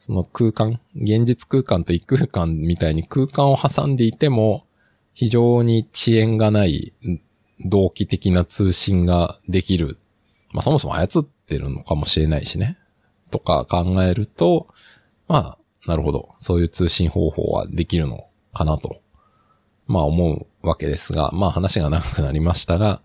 [0.00, 4.66] その空間、現実空間と異空間みたいに空間を挟んでいても、
[5.14, 6.92] 非常に遅延がない
[7.64, 9.98] 同期的な通信ができる。
[10.50, 12.78] まあそもそも操ってるのかもしれないしね。
[13.30, 14.68] とか考えると、
[15.28, 16.34] まあ、なるほど。
[16.38, 19.00] そういう通信方法はできるのかなと。
[19.86, 23.02] まあ思うわけですが、まあ話が長くなりましたが、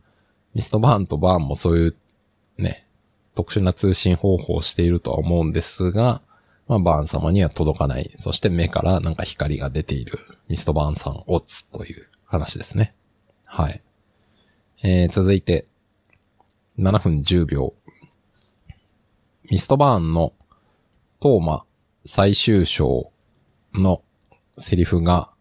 [0.53, 1.95] ミストバーンとバーンもそういう
[2.57, 2.87] ね、
[3.35, 6.21] 特殊な通信方法をしているとは思うんですが、
[6.67, 8.13] まあ、バーン様には届かない。
[8.19, 12.93] そして目からなんか光が出ているミストバーンさんオツという話ですね。
[13.45, 13.81] はい。
[14.83, 15.67] えー、続いて、
[16.77, 17.73] 7分10秒。
[19.49, 20.33] ミストバーンの
[21.19, 21.63] トーマ
[22.05, 23.11] 最終章
[23.73, 24.03] の
[24.57, 25.31] セリフが、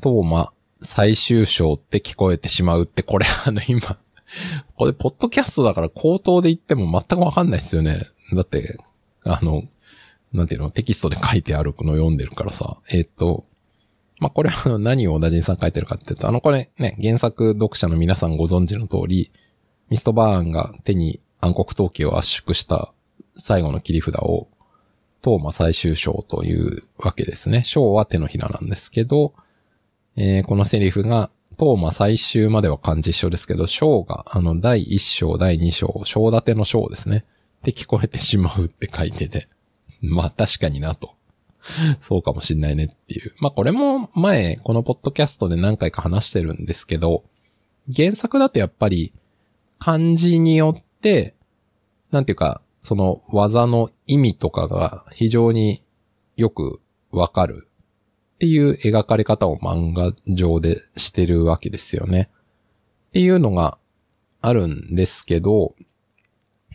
[0.00, 3.98] トーマ最終章って聞こえてしまうって、これ あの今、
[4.76, 8.06] これポッドキャストだから口頭で言っても全くわかんないですよね。
[8.34, 8.78] だって、
[9.24, 9.64] あの、
[10.34, 12.78] なんていうの、テキストで書いてあるの読んでるからさ。
[12.90, 13.46] えっ、と、
[14.18, 19.32] まあ、これは何を小田人さん書いてるかっていうと、あのこれね、原作読者の皆さんご存知の通り、
[19.90, 22.92] ミストバーンが手に暗黒陶器を圧縮した
[23.36, 24.48] 最後の切り札を、
[25.22, 27.62] トーマ最終章というわけですね。
[27.64, 29.34] 章は手のひらなんですけど、
[30.16, 37.24] えー、このセリフが、トーマ最終までは漢字一緒ですけど、章が、あの、第一章、第二章、章立ての章ですね。
[37.60, 39.48] って聞こえてしまうって書いてて。
[40.10, 41.14] まあ確かになと。
[42.00, 43.34] そうかもしんないねっていう。
[43.38, 47.24] まあこれも前、このポッドキャストで何回か話してるんですけど、
[47.94, 49.12] 原作だとやっぱり
[49.78, 51.34] 漢字によって、
[52.10, 55.82] なんていうか、その技の意味とかが非常に
[56.36, 57.68] よくわかる
[58.34, 62.28] っていう描かれ方を漫画上でしてるわけですよね。
[63.08, 63.78] っていうのが
[64.42, 65.74] あるんですけど、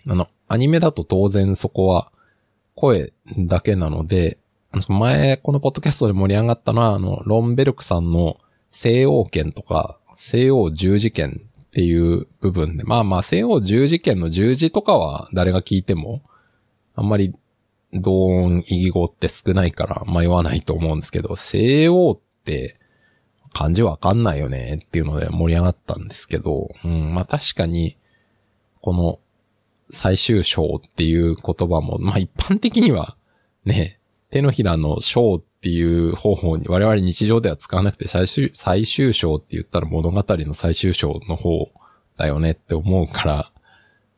[0.07, 2.11] あの、アニメだと当然そこは
[2.79, 4.37] 声だけなので、
[4.87, 8.37] 前、このポッドキャストで盛り上がったのは、あの、ロンベルクさんの
[8.71, 16.21] 西欧圏とか、西欧十字圏っていう部分で、まあまあ、西欧十字圏の十字とかは誰が聞いても、
[16.95, 17.35] あんまり
[17.93, 22.79] 同音異義語って少ないから迷わないと思うんですけど、西欧って
[23.53, 27.97] 漢字わかんないよねっていうので盛り上がったんですけど、うん、まあ確かに、
[28.81, 29.19] この
[29.89, 33.15] 最終章っていう言葉も、まあ一般的には
[33.65, 33.99] ね、
[34.31, 41.71] 手のひらの章っていう方法に我々日常では使わなくて最終、最終章って言ったら物語の最終章の方
[42.17, 43.51] だよねって思うから、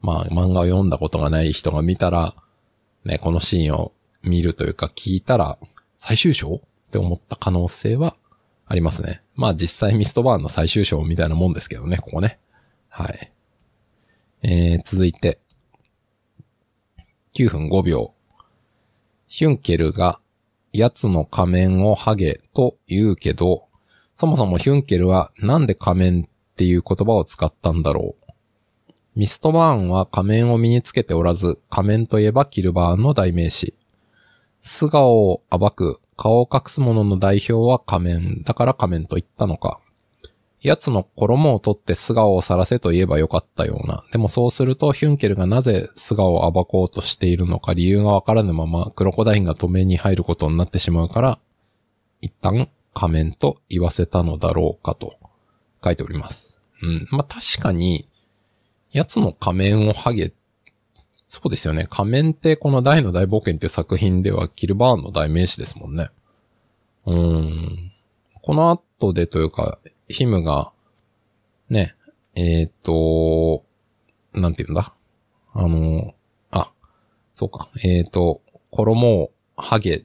[0.01, 2.35] まあ漫画を読んだことがない人が見たら、
[3.05, 5.57] ね、このシーンを見るというか聞いたら、
[5.99, 8.15] 最終章って思った可能性は
[8.67, 9.21] ありますね。
[9.35, 12.39] まあ実際ミストバーンの最終章みたいなもんですけどね、ここね。
[12.89, 13.31] はい。
[14.43, 15.39] えー、続いて、
[17.33, 18.13] 9分5秒。
[19.27, 20.19] ヒュンケルが、
[20.73, 23.69] 奴の仮面をハゲと言うけど、
[24.17, 28.91] そもそもヒュンケルはなんで仮面っていう言葉を使ったんだろう。
[29.15, 33.75] ミストバーンは仮面を身につけておらず、仮面といえばキルバーンの代名詞。
[34.59, 39.79] 素顔を暴く、顔を隠す者の代表は仮面、だから仮面と言ったのか。
[40.61, 44.03] 奴の衣を取って素顔を晒せと言えばよかったような。
[44.11, 51.39] でもそうするとヒュンケルがなぜ素顔を暴こうとしているのか理由がわからぬままクロコダインが止めに入ることになってしまうから、
[52.21, 55.15] 一旦仮面と言わせたのだろうかと
[55.83, 56.59] 書いております。
[56.83, 57.07] うん。
[57.11, 58.07] まあ、確かに、
[58.91, 60.33] 奴の仮面を剥げ、
[61.27, 61.87] そうですよね。
[61.89, 66.09] 仮面ってこの大の大冒険っていう作品ではキルバーンの代名詞ですもんね。
[67.05, 67.91] うーん。
[68.51, 70.73] この後でというか、ヒムが、
[71.69, 71.95] ね、
[72.35, 73.63] えっ、と、
[74.33, 74.93] なんて言うんだ？
[75.53, 76.13] あの、
[76.51, 76.69] あ、
[77.33, 80.03] そうか、えっ、と、衣をハゲっ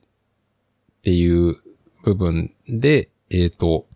[1.02, 1.56] ていう
[2.04, 3.88] 部分で、えっ、と、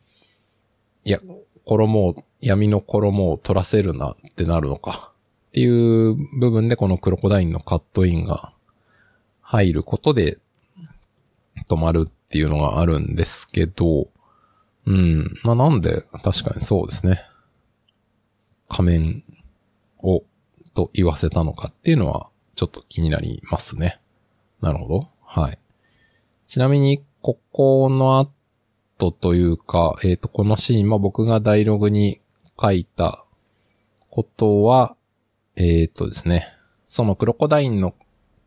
[1.05, 1.21] いや、
[1.65, 5.13] 衣を、闇の衣を取らせるなってなるのか。
[5.51, 8.53] っていう部分でこのクロコダインのカットインが
[9.43, 10.39] 入ることで
[11.69, 14.09] 止まるっていうのがあるんですけど、
[14.87, 15.35] うん。
[15.43, 17.21] まあ、なんで、確かにそうですね。
[18.69, 19.25] 仮面
[19.99, 20.23] を、
[20.75, 24.01] と言わせたのかっていうのは、ちょっと気になりますね。
[24.61, 25.09] なるほど。
[25.25, 25.59] はい。
[26.49, 32.21] ちなみに、ここの後というか、えっ、ー、と、このシーン、まあ、僕がダイログに
[32.61, 33.25] 書いた
[34.11, 34.97] ことは、
[35.57, 36.47] えっ、ー、とですね、
[36.89, 37.95] そのクロコダインの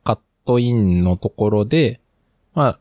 [0.04, 2.02] カットインのところで、
[2.54, 2.80] まあ、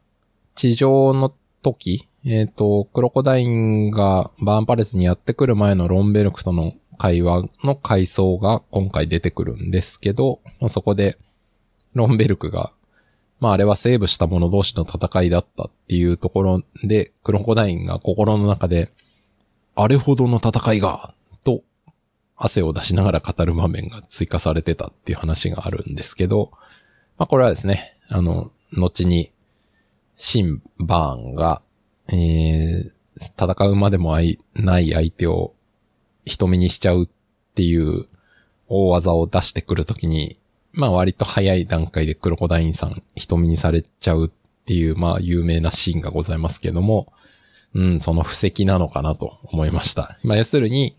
[0.54, 1.32] 地上の
[1.62, 11.18] 時、えっ、ー、と、クロコダインがバーンパレスにやってくる前のロンベルクとの会話の回想が今回出てくるんですけど、そこで、
[11.94, 12.72] ロンベルクが、
[13.40, 18.92] まああれはセーブした者同士の戦いだったっていうところで、クロコダインが心の中で、
[19.74, 21.62] あれほどの戦いが、と、
[22.36, 26.50] 汗を出しながら語る場面が追加されてたっていう話があるんですけど、
[27.18, 29.32] まあこれはですね、あの、後に
[30.24, 31.62] シン・バーンが、
[32.06, 34.16] えー、戦うまでも
[34.54, 35.52] ない相手を
[36.24, 37.08] 人目にしちゃうっ
[37.56, 38.06] ていう
[38.68, 40.38] 大技を出してくるときに、
[40.70, 44.30] まあ割と早い段階でクロコダインさん人目にされちゃうっ
[44.64, 47.12] ていう、まあ有名なシーンがございますけども、
[47.74, 50.20] うん、その布石なのかなと思いました。
[50.22, 50.96] まあ要するに、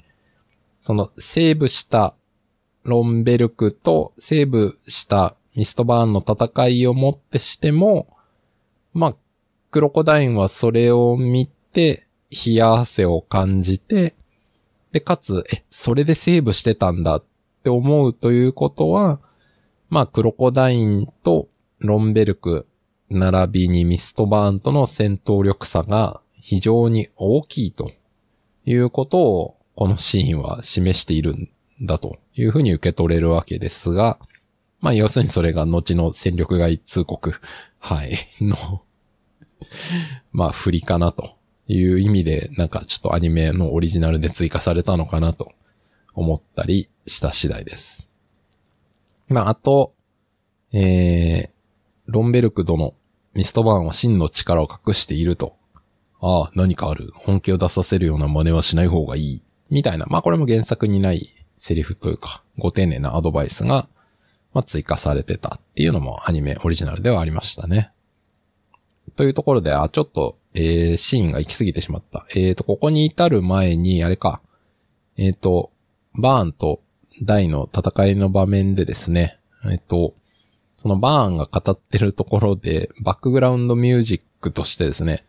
[0.82, 2.14] そのセーブした
[2.84, 8.13] ロンベルクとセーブしたミストバーンの戦いをもってしても、
[8.94, 9.16] まあ、
[9.72, 12.08] クロコダインはそれを見て、
[12.46, 14.16] 冷や汗を感じて、
[14.92, 17.24] で、かつ、え、それでセーブしてたんだっ
[17.64, 19.20] て思うということは、
[19.90, 21.48] まあ、クロコダインと
[21.80, 22.68] ロンベルク、
[23.10, 27.92] 並びにミストバーンとの戦闘力差が非常に大きいと
[28.66, 31.50] いうことを、このシーンは示しているん
[31.82, 34.20] だというふうに受け取れるわけですが、
[34.84, 37.34] まあ要するにそれが後の戦力外通告、
[37.80, 38.84] はい、の
[40.34, 45.54] まあ振りかなという意味で、なんかちょっとアニメのオリジナルで追加されたのかなと
[46.14, 48.10] 思ったりした次第です。
[49.30, 49.94] まああと、
[50.74, 51.50] えー、
[52.08, 52.94] ロンベルク殿、
[53.34, 55.56] ミストバーンは真の力を隠していると。
[56.20, 57.14] ああ、何かある。
[57.16, 59.44] 本気を出させるような真似はしない方がいい。
[59.70, 60.08] みたいな。
[60.10, 63.88] まあこれも原作にないセリフというか、ご丁寧なアドバイスが
[64.54, 67.92] まあ、追加されてたっていうのもアニメオリジナルではありましたね。
[69.16, 72.26] というところで、あ、ちょっと、えー、シーンが行き過ぎてしまった。
[72.36, 74.42] えーと、ここに至る前に、あれか、
[75.18, 75.72] えーと、
[76.16, 76.82] バーンと
[77.22, 80.16] ダイの戦いの場面でですね、えっ、ー、と、
[80.78, 85.26] そのバーンが語ってるところで、バックグラウンドミュージックとしてですね、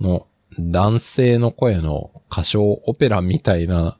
[0.00, 0.26] の
[0.58, 3.98] 男性の声の歌唱オペラみたいな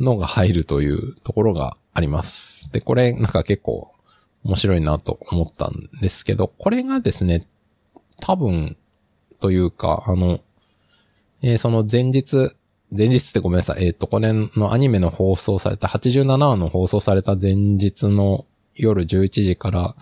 [0.00, 2.72] のが入るというところがあります。
[2.72, 3.93] で、これなんか結構
[4.44, 7.46] 面白いなと思ったんですけど、これがですね、
[8.20, 8.76] 多分、
[9.40, 10.40] というか、あの、
[11.42, 12.52] えー、その前日、
[12.96, 13.84] 前日ってごめんなさい。
[13.86, 19.96] えっ、ー、と、これのアニメの放送された、87話の放送された前日の夜11時から、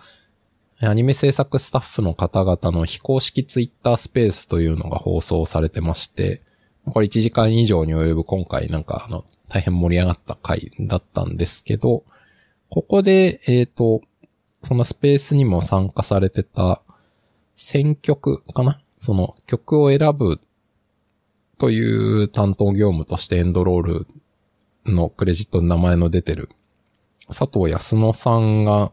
[0.81, 6.41] アニメ制作スタッフの方々の非公式ツイッタースペースというのが放送されてまして、
[6.85, 12.03] これ1時間以上に及ぶ今回なんかあの、大変盛り上がった回だったんですけど、
[12.69, 14.01] ここで、えっ、ー、と、
[14.63, 16.81] そのスペースにも参加されてた
[17.55, 18.81] 選曲かな？
[18.99, 20.39] その曲を選ぶ
[21.57, 24.07] という担当業務としてエンドロール
[24.85, 26.49] のクレジットの名前の出てる
[27.27, 28.91] 佐藤康野さんが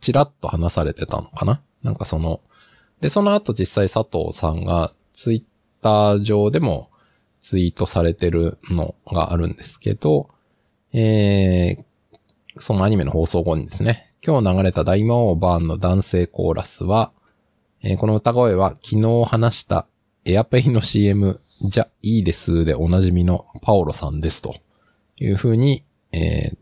[0.00, 1.60] ちらっと話されてたのかな？
[1.82, 2.40] なんかその、
[3.00, 6.90] で、その後実際佐藤さんがツイッター上でも
[7.42, 10.28] ツイートされてるのがあるんですけど、
[10.92, 17.12] えー、そのアニメの放送後にですね、今日流れた大魔王バーンの男性コーラスは、
[17.82, 19.86] えー、この歌声は昨日話した
[20.26, 24.56] エアペイの CM じゃいいですでおなじみのパオロさんですと
[25.16, 26.56] いう風に、えー、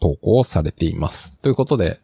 [0.00, 1.34] 投稿されています。
[1.34, 2.00] ということで、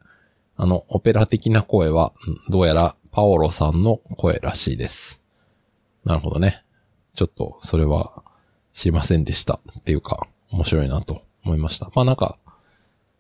[0.57, 2.13] あの、オペラ的な声は、
[2.51, 5.21] どうやらパオロさんの声らしいです。
[6.05, 6.65] なるほどね。
[7.15, 8.23] ちょっと、それは
[8.73, 11.91] 知りませんでしたっていうか、面白いなと思いました。
[11.95, 12.39] まあなんか、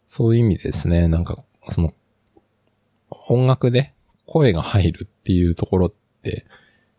[0.06, 1.08] そういう意味ですね。
[1.08, 1.94] なんか、その、
[3.28, 3.92] 音楽で
[4.26, 5.92] 声が入るっていうところっ
[6.22, 6.46] て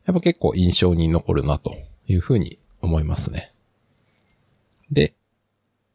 [0.09, 1.75] やっぱ結構印象に残るなと
[2.07, 3.53] いうふうに思いますね。
[4.91, 5.13] で、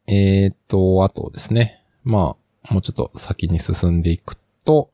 [0.06, 1.82] えー、っと、あとですね。
[2.04, 4.92] まあ、もうちょっと先に進んでいくと、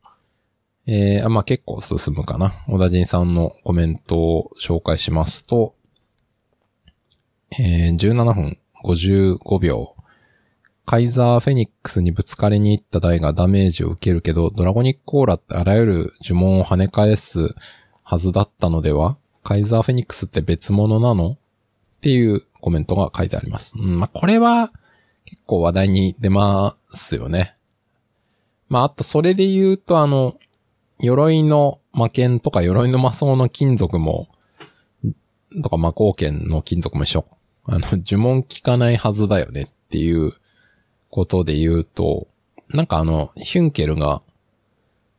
[0.87, 2.65] えー、まあ結構進むかな。
[2.67, 5.75] 小田人さんのコメントを紹介しますと、
[7.59, 9.97] えー、17分55秒。
[10.91, 17.55] カイザーフェニックスにぶつかりに行った台がダメージを受けるけど、ドラゴニックコーラってあらゆる呪文を跳ね返す
[18.03, 19.17] はずだったのでは？
[19.45, 21.35] カイザーフェニックスって別物なの？
[21.35, 21.39] っ
[22.01, 23.75] ていうコメントが書いてあります。
[23.79, 24.73] うん、まあ、これは
[25.27, 27.55] 結構話題に出ますよね。
[28.69, 30.39] まあ、あとそれで言うとあの、
[30.99, 34.27] 鎧の魔剣とか鎧の魔装の金属も、
[35.63, 37.27] とか魔光剣の金属も一緒。
[37.67, 40.33] あの、呪文効かないはずだよねっていう
[41.11, 42.29] ことで言うと、
[42.69, 44.23] なんかあの、ヒュンケルが、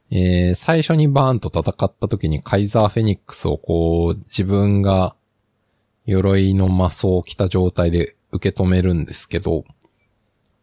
[0.09, 5.15] えー、最初にバーンと戦った時にカイザーフェニックスをこう、自分が
[6.05, 9.65] 鎧の魔装を着た状態で受け止めるんですけど、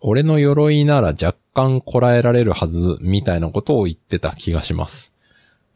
[0.01, 5.13] 俺の鎧なら若干こらえられるはず、みたいなことを言ってた気がします。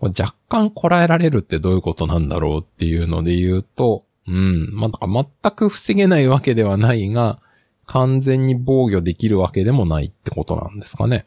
[0.01, 7.41] 若干こらえられるってどういうことなんだろうっていうので言うと、うん、まあ、全く防げないわけではないが、
[7.87, 11.25] 完全に防御できるわけでもないってことなんですかね。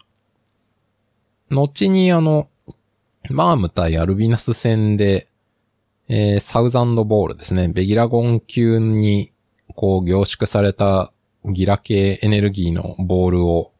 [1.50, 2.50] 後にあの、
[3.30, 5.28] マーム対アルビナス戦で、
[6.08, 7.68] えー、サウザンドボールですね。
[7.68, 9.32] ベギラゴン級に、
[9.76, 11.12] こう凝縮された
[11.46, 13.72] ギラ系エネルギーのボールを、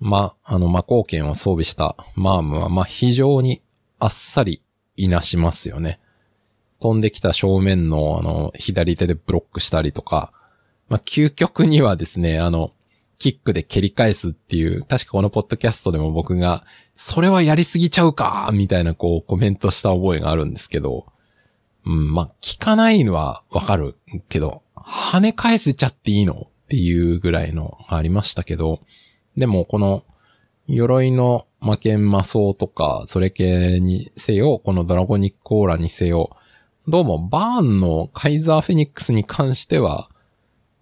[0.00, 3.62] ま、あの、魔光剣を装備したマームは、ま非常に
[3.98, 4.62] あっさり
[4.96, 5.98] いなしますよね。
[6.80, 10.32] 飛んできた正面のあの、左手でブロックしたりとか、
[10.88, 12.72] まあ、究極にはですね、あの、
[13.18, 16.64] キックで蹴り返すっていう、確かこのポッドキャストでも僕が、
[16.94, 21.06] それはやりすぎちゃうかみたいなこうコメントした覚えがあるんですけど、
[21.84, 23.96] うん、まあ、聞かないのはわかる
[24.28, 26.48] けど、跳ね返せちゃっていいの？
[26.66, 28.80] っていうぐらいのありましたけど、
[29.36, 30.04] でもこの、
[30.66, 36.36] 鎧の魔剣魔装とか、それ系にせよ、このドラゴニックオーラにせよ、
[36.86, 40.10] どうもバーンのカイザーフェニックスに関しては、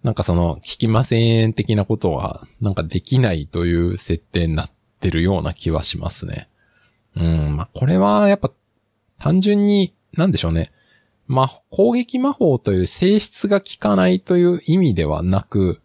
[0.03, 6.49] なんかその、聞きません的なことは、なんかできないという設定になってるような気はしますね。
[7.15, 8.51] うん、まあ、これはやっぱ、
[9.19, 10.71] 単純に、なんでしょうね。
[11.27, 15.81] まあ、攻撃魔法という性質が効かないという意味ではなく、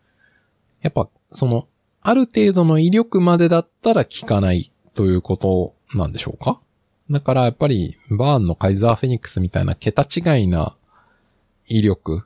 [0.83, 1.67] やっぱ、その、
[2.03, 6.61] ある程度の威力までだったら効かないということなんでしょうか？
[7.11, 10.77] だからやっぱり、バーンのカイザーフェニックスみたいな桁違いな
[11.67, 12.25] 威力、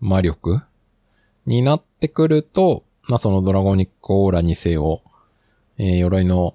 [0.00, 0.62] 魔力
[1.46, 5.02] になってくると、まあ、そのドラゴニックオーラにせよ、
[5.78, 6.54] えー、鎧の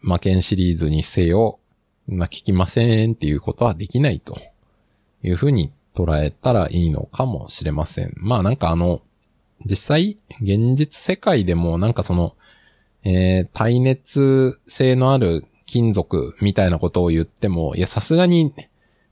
[0.00, 1.58] 魔剣シリーズにせよ、
[2.06, 4.38] まあ、聞きませんっていうことはできないと
[5.22, 8.12] いうふうに捉えたらいいのかもしれません。
[8.16, 9.02] まあなんかあの、
[9.64, 12.34] 実際、現実世界でもなんかその、
[13.04, 18.52] えー、耐熱性のある金属みたいなことを言っても、いや、さすがに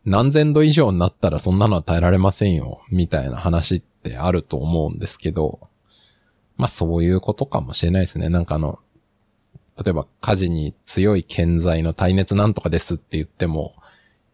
[0.04, 5.68] 何千度以上になったらそんなのは耐えられませんよ、みたいな話っってあると思うんですけど、
[6.56, 8.28] まあそういうことかもしれないですね。
[8.28, 8.78] なんかあの、
[9.82, 13.74] 例えば火事に強い建材の耐熱なんとかですって言っても、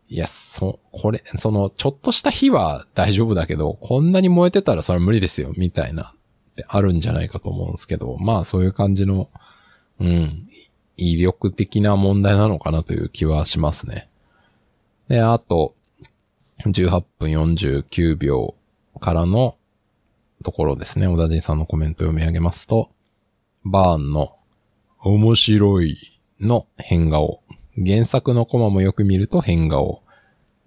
[0.09, 6.15] いや、そ、これ、その、ちょっとした火は大丈夫だけど、こんなに燃えてたらそれは無理ですよ、みたいな、
[6.53, 9.29] ってあるんじゃないかと思うんですけど、まあそういう感じの、
[9.99, 10.49] うん、
[10.97, 14.09] 威力的な問題なのかなという気はしますね。
[15.09, 15.75] で、あと、
[16.65, 18.55] 18分49秒
[19.05, 19.59] からの
[20.43, 21.07] ところですね。
[21.09, 22.91] 小田人さんのコメントを読み上げますと、
[23.63, 24.35] バーンの
[24.99, 27.43] 面白いの変顔。
[27.77, 30.03] 原作のコマもよく見ると変顔。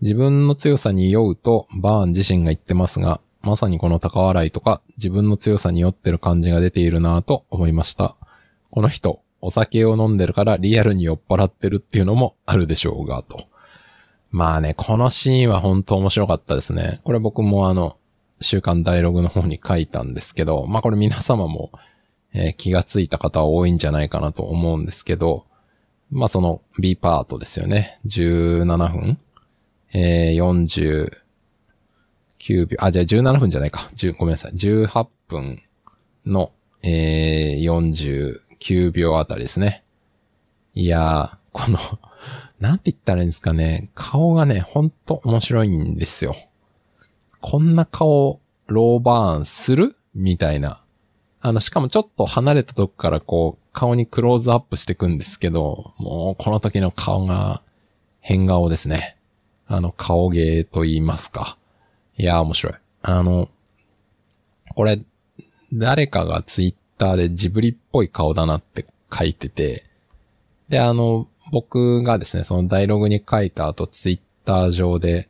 [0.02, 8.16] 自分の強さに酔うとバーン自身が言ってますが、まさにこの高笑いとか自分の強さに酔ってる感じが出ているなぁと思いました。
[8.70, 13.48] この人、お酒を飲んでるからリアルに酔っ払ってるっていうのもあるでしょうが、と。
[14.30, 17.02] まあね、このシーンは本当面白かったですね。
[17.04, 17.98] これ僕もあの、
[18.42, 21.72] 週刊ダイログの方に書いたんですけど、まあこれ皆様も、
[22.34, 25.46] えー、気がついた方は多いんじゃないかなと思うんですけど、
[26.12, 28.00] まあその B パートですよね。
[28.06, 29.20] 17分
[29.94, 31.12] えー、
[32.40, 33.90] 49秒、あ、じゃあ17分じゃないか。
[34.18, 34.54] ごめんなさい。
[34.54, 35.62] 18分
[36.26, 36.52] の、
[36.84, 39.84] えー、49秒あたりですね。
[40.74, 41.80] いやー、この
[42.60, 43.90] なんて言ったらいいんですかね。
[43.94, 46.36] 顔がね、ほんと面白いんですよ。
[47.50, 49.96] こんな顔、ローバーンする？
[50.14, 50.84] みたいな。
[51.40, 57.62] あの、しかもちょっと離れたとこからこう、顔にクローズアップしていくんですけど、もうこの時の顔が
[58.20, 59.16] 変顔ですね。
[59.66, 61.58] あの、顔芸と言いますか。
[62.18, 62.74] いや、面白い。
[63.02, 63.48] あの、
[64.76, 65.00] これ、
[65.72, 69.86] 誰かがツイッターでジブリっぽい顔だなって書いてて、
[70.68, 75.30] で、あの、僕がですね、そのダイログに書いた後、ツイッター上で、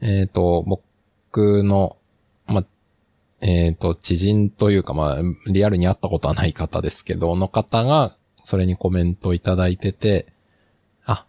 [0.00, 0.80] えっ、ー、と、
[1.32, 1.96] 僕の、
[2.46, 2.62] ま、
[3.40, 10.26] えっ、ー、と、知人というか、まあ、リアルに会ったことはない方ですけど、の方が、それにコメントいただいてて、
[11.06, 11.24] あ、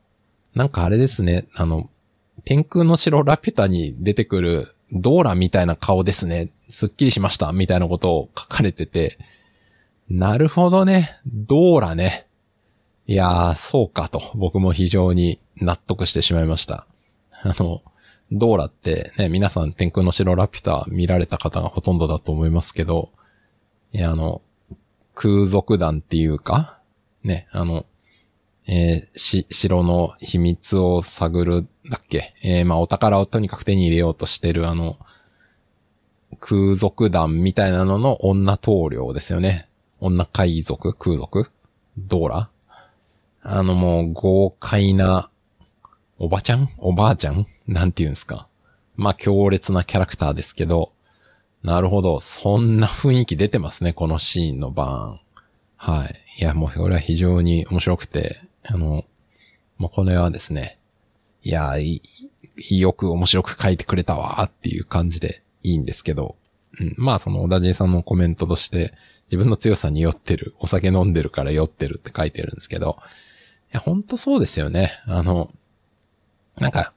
[0.56, 1.90] なんかあれですね、あの、
[2.44, 6.52] 天空の城ラピュタに出てくるドーラみたいな顔ですね。
[6.70, 7.54] すっきりしました。
[7.54, 9.18] みたいなことを書かれてて、
[10.10, 11.18] なるほどね。
[11.26, 12.28] ドーラね。
[13.08, 16.88] いやー、そうかと、僕も非常に納得してしまいました。
[17.32, 17.82] あの、
[18.34, 23.12] ドーラってね、皆さん天空の城ラピュタ見られた方がほとんどだと思いますけど、
[23.92, 24.42] いや、あの、
[25.14, 26.80] 空賊団っていうか、
[27.24, 27.86] ね、あの、
[28.68, 34.98] えー、し、城の秘密を探るだっけえー、まあ、お宝をとにかく手に入れようとしてるあの、
[36.40, 39.70] 空賊団みたいなのの女棟梁ですよね。
[40.00, 41.52] 女海賊空賊
[41.98, 42.50] ドーラ
[43.44, 45.30] あのもう豪快な、
[46.18, 48.48] おばちゃんおばあちゃんなんて言うんすか。
[48.96, 50.92] まあ強烈なキャラクターですけど、
[51.64, 52.20] なるほど。
[52.20, 55.20] そんな雰囲気出てますね、このシーンのバーン。
[55.78, 56.24] はい。
[56.40, 59.06] いや、もうこれは非常に面白くて、あの、
[59.78, 60.78] もうこの絵はですね、
[61.42, 62.02] いや、い、
[62.70, 66.36] よく面白く書いてくれたわっていう感じでいいんですけど、
[66.80, 68.94] うん、まあその小田人さんのコメントとして、
[69.26, 72.98] 自分の強さに酔ってる、お酒飲んでるから酔ってるって書いてるんですけど、
[73.72, 74.92] いや、ほんとそうですよね。
[75.06, 75.50] あの、
[76.58, 76.94] なんか、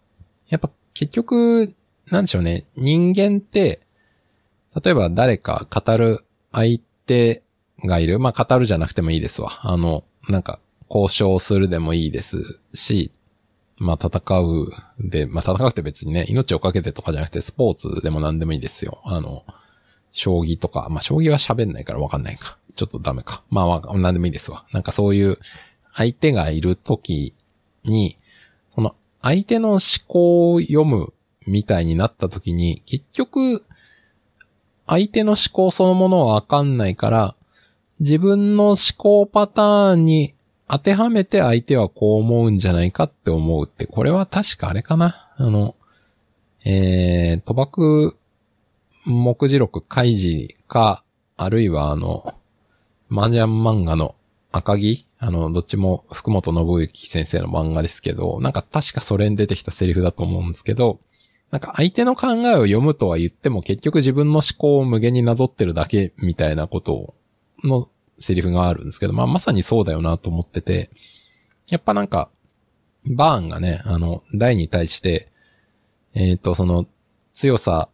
[0.49, 1.75] やっぱ結局、
[2.11, 2.65] なんでしょうね。
[2.77, 3.81] 人間って、
[4.83, 7.43] 例えば誰か語る相手
[7.85, 8.19] がいる。
[8.19, 9.61] まあ、語るじゃなくてもいいですわ。
[9.63, 13.11] あの、なんか、交渉するでもいいですし、
[13.79, 19.01] まあ、戦うで、まあ、戦うって別にね、命をかけてとかじゃなくて、スポーツでも何でもいいですよ。
[19.05, 19.45] あの、
[20.13, 22.57] 将棋とか、まあ、将棋は喋んないからわかんないか。
[22.75, 23.43] ちょっとダメか。
[23.51, 24.65] まあ、何でもいいですわ。
[24.73, 25.39] なんかそういう、
[25.93, 27.35] 相手がいるとき
[27.85, 28.17] に、
[29.27, 31.13] 相手の思考を読む
[31.49, 33.65] みたいになったときに、結局、
[34.87, 37.35] 相手の思考そのものはわかんないから、
[37.99, 40.35] 自分の思考パターンに
[40.69, 45.29] 当てはめて相手はこう思うんじゃないかって思うって、これは確かあれかな。
[45.37, 45.75] あの、
[46.65, 48.17] えー、賭博
[49.07, 51.03] 目次録開示か、
[51.37, 52.33] あるいはあの、
[53.11, 54.15] 麻雀漫画の
[54.53, 61.01] 赤木あの、どっちも福本信之先生の漫画ですけど、なんか確かそれに出てきたセリフだと思うんですけど、
[61.51, 67.15] なんか相手の考えを読むとは言っても結局自分の思考を無限になぞってるだけみたいなこと
[67.63, 67.89] の
[68.19, 70.91] セリフがあるんですけど、まあまさにそうだよなと思ってて、
[71.69, 72.31] やっぱなんか、
[73.05, 75.31] バーンがね、あの、大に対して、
[76.15, 76.87] えっ、ー、と、その、
[77.33, 77.89] 強さ、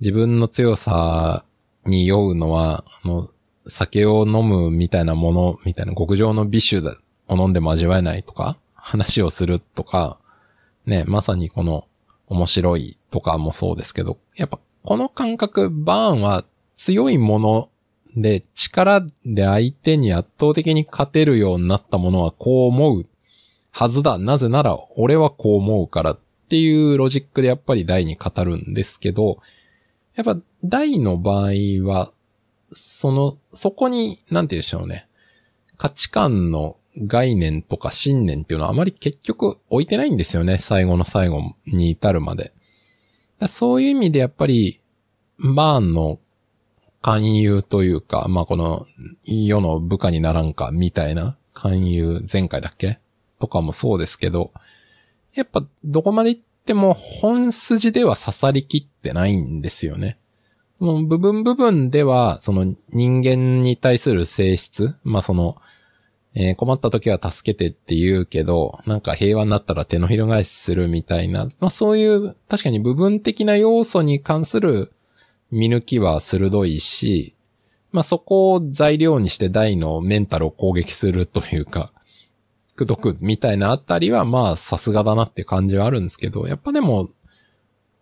[0.00, 1.44] 自分の強さ
[1.84, 3.28] に酔うのは、あの、
[3.66, 6.78] 酒を飲むみたいなもの、みたいな極上の美酒
[7.28, 10.18] を飲んでも味わえないとか、話をするとか、
[10.86, 11.86] ね、まさにこの
[12.26, 16.44] 面白いとかもそうですけど、やっぱこの感覚、バーンは
[16.76, 17.68] 強いもの
[18.16, 23.06] で力で相手に圧倒的に勝てるようになったものはこう思う
[23.70, 24.18] はずだ。
[24.18, 29.38] なぜなら俺はこう思うからっていうロジックでやっぱり大に語るんですけど、
[30.14, 31.52] やっぱ大の場合
[31.86, 32.12] は
[32.72, 35.08] その、そこに、なんて言うんでしょうね。
[35.76, 40.58] 価値観の概念とか信念っていうのはあまり結局置いてないんですよね。
[40.58, 42.52] 最後の最後に至るまで。
[43.48, 44.80] そういう意味でやっぱり、
[45.38, 46.20] バーンの
[47.00, 48.86] 勧誘というか、まあこの
[49.24, 53.00] 世の部下にならんかみたいな勧誘前回だっけ？
[53.40, 54.52] とかもそうですけど、
[55.34, 60.18] やっぱどこまで行っても本筋では刺さりきってないんですよね。
[60.82, 65.56] その部分部分では、その人間に対する性質、まあその、
[66.34, 74.92] えー、困った時は助けてって言うけど、なんか平和になったら手のひら返しするみたいな、まあそういう確かに部分的な要素に関する
[75.52, 77.36] 見抜きは鋭いし、
[77.92, 81.92] まあそこを材料にして大のメンタルを攻撃するというか、
[82.74, 87.10] くどくみたいなあたりはまあさすがだなって感じはあるんですけど、やっぱでも、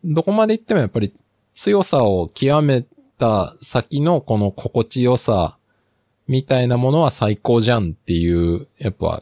[0.03, 1.13] どこまで行ってもやっぱり
[1.55, 2.85] 強さを極め
[3.19, 5.59] た先のこの心地よさ
[6.27, 9.21] みたいなものは最高じゃんっていう、やっぱ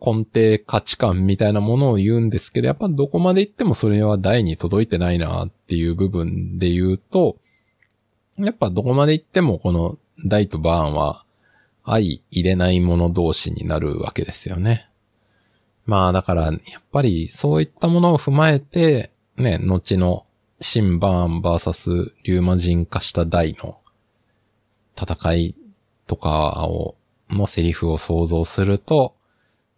[0.00, 7.36] 根底価値観みたいなものを言うんですけど、やっぱどこまで行ってもそれは台に届いてないなっていう部分で言うと、
[8.38, 11.24] やっぱどこまで行ってもこの大とバーンは
[11.84, 14.88] 相入れないもの同士になるわけですよね。
[15.86, 16.60] まあだから、やっ
[16.92, 20.23] ぱりそういったものを踏まえて、ね、後の
[20.60, 21.90] シンバーンバーサス
[22.24, 23.78] リューマ人化した大の
[24.96, 25.56] 戦い
[26.06, 26.96] とかを、
[27.30, 29.14] のセリフを想像すると、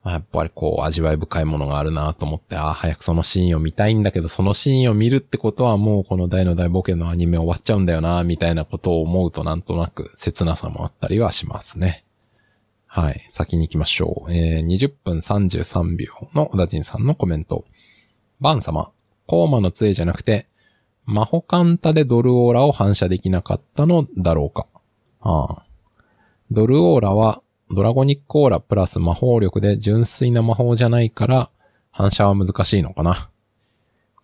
[0.04, 12.04] やっぱりこう味わい深いものがあるなと思って、ああ、早くそのシーンを見たいんだけど、そのシーンを見るってことはもうこの大の大冒険のアニメ終わっちゃうんだよな、みたいなことを思うとなんとなく切なさもあったりはしますね。
[12.86, 13.28] はい。
[13.30, 14.32] 先に行きましょう。
[14.32, 17.64] えー、20分33秒の小田人さんのコメント。
[18.40, 18.92] バン様、
[19.26, 20.46] コーマの杖じゃなくて、
[21.06, 24.66] マホカンタでドルオーラを反射できなかったのだろうか。
[25.20, 25.62] ああ。
[26.50, 31.50] ドルオーラはドラゴニックオーラプラス魔法力で純粋な魔法じゃないから
[31.90, 33.30] 反射は難しいのかな。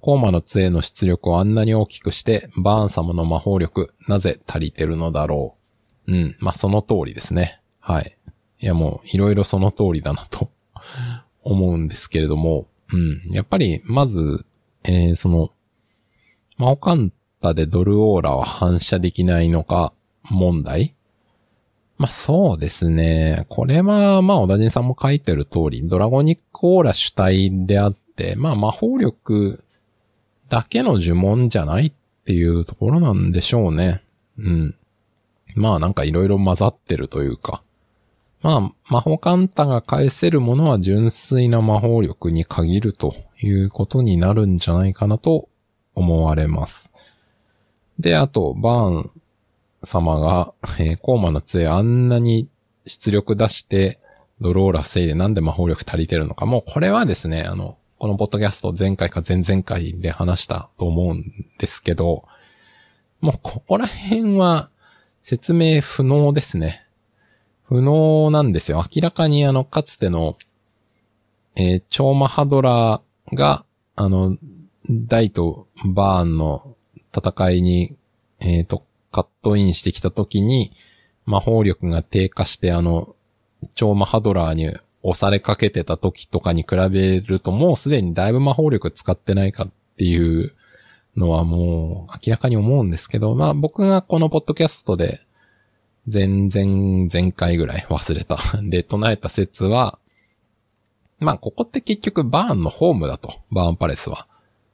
[0.00, 5.56] コーマの杖の出力をあんなに大きくしてバーン様の魔法力なぜ足りてるのだろ
[6.08, 6.12] う。
[6.12, 6.36] うん。
[6.40, 7.60] まあ、その通りですね。
[7.78, 8.16] はい。
[8.58, 10.50] いやもういろいろその通りだなと
[11.42, 13.32] 思うんですけれども、うん。
[13.32, 14.44] やっぱりまず、
[14.84, 15.52] えー、その
[16.58, 19.92] まあ、オカンタでドルオーラは反射できないのか
[20.24, 20.94] 問題？
[21.98, 23.46] まあ、そうですね。
[23.48, 29.62] これは、まあ、小田人さんも書いてる通り、ドラゴニックオーラ主体であって、まあ、魔法力
[30.48, 31.92] だけの呪文じゃないっ
[32.24, 34.02] ていうところなんでしょうね。
[34.38, 34.74] うん。
[35.54, 37.62] まあ、なんかいろいろ混ざってるというか。
[38.40, 45.48] まあ、魔法カンタが返せるものは純粋な魔法力に限るということになるんじゃないかなと
[45.94, 46.92] 思われます。
[47.98, 49.10] で、あと、バーン
[49.84, 52.48] 様が、えー、コーマの杖あんなに
[52.86, 53.98] 出力出して、
[54.40, 56.46] ドローラ防いでなんで魔法力足りてるのか。
[56.46, 61.24] もうこれはですね、あの、このポッドキャスト前回か前々回で話したと思うん
[61.58, 62.24] ですけど、
[63.20, 64.70] もうここら辺は
[65.22, 66.84] 説明不能ですね。
[67.62, 68.84] 不能なんですよ。
[68.94, 70.36] 明らかにあの、かつての、
[71.54, 73.00] えー、超マハドラ
[73.32, 73.64] が、
[73.94, 74.36] あの、
[74.90, 76.76] ダイとバーンの
[77.16, 77.96] 戦いに、
[78.40, 80.72] えっ、ー、と、カットインしてきた時に、
[81.24, 83.14] 魔法力が低下してあの、
[83.74, 90.52] 超マハドラーに押されかけてた時とかに比べるともうすでにだいぶ魔法力使ってないかっていう
[91.16, 95.20] のはもう明らかに思うんですけど、まあ僕がこのポッドキャストで
[96.08, 99.98] 全然前回ぐらい忘れたで唱えた説は、
[101.18, 104.26] まあここって結局バーンのホームだと、バーンパレスは。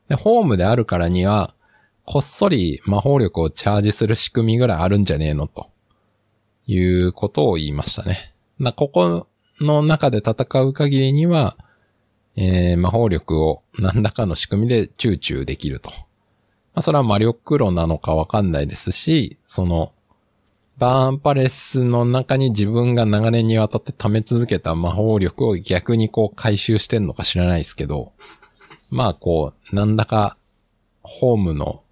[0.08, 1.54] で、ホームであるからには、
[2.04, 5.70] こっそり魔法力をチャージする仕組みぐらいあるんじゃねえのと。
[6.68, 8.34] いうことを言いましたね。
[8.58, 9.26] ま、ここ
[9.60, 11.56] の中で戦う限りには、
[12.36, 15.90] えー、魔法力を何らかの仕組みでチューチューできると。
[15.90, 19.92] まあ、それは魔力炉なのかわかんないですし、その、
[20.76, 28.12] バーンパレスの中に自分が流れにわたって溜め続けた魔法力を逆にこう回収してんのか知らないですけど、
[28.90, 30.36] まあこう、なんだか、
[31.02, 31.82] ホームの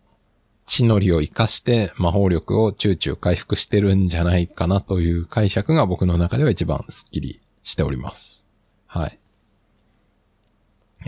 [0.66, 8.46] 地のりを活かして魔法力をチューチュー回復してるんじゃないかなという解釈が僕の中では一番スッキリしております。
[8.86, 9.18] はい。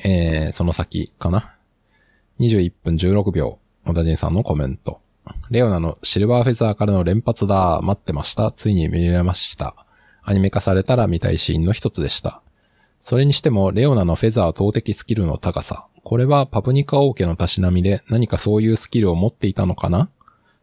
[0.04, 1.54] えー、その先かな
[2.38, 5.00] ？21分16秒、小田人さんのコメント。
[5.50, 7.80] レオナのシルバーフェザーからの連発だ。
[7.82, 8.52] 待ってました。
[8.52, 9.74] ついに見れました。
[10.22, 12.42] アニメ化されたら見たいシーンの一つでした。
[13.00, 15.88] それにしても、レオナのフェザー投擲スキルの高さ。
[16.02, 20.08] これはパプニカ王家のたしなみで何かそういうスキルを持っていたのかな？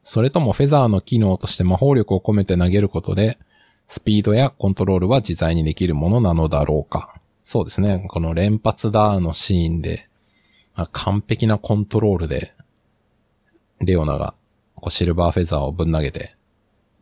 [0.04, 3.38] それともフェザーの機能として魔法力を込めて投げることで、
[3.88, 7.22] スピードやコントロールは自在にできるものなのだろうか。
[7.44, 8.06] そうですね。
[8.08, 10.10] この連発ダーのシーンで、
[10.76, 12.54] まあ、完璧なコントロールで、
[13.80, 14.34] レオナが
[14.76, 16.36] こうシルバーフェザーをぶん投げて、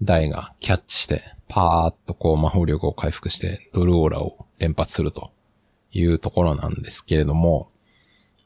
[0.01, 5.31] ダイがキャッチして、パーッとこう魔法力を回復して、ドルオーラを連発すると
[5.91, 7.69] いうところなんですけれども、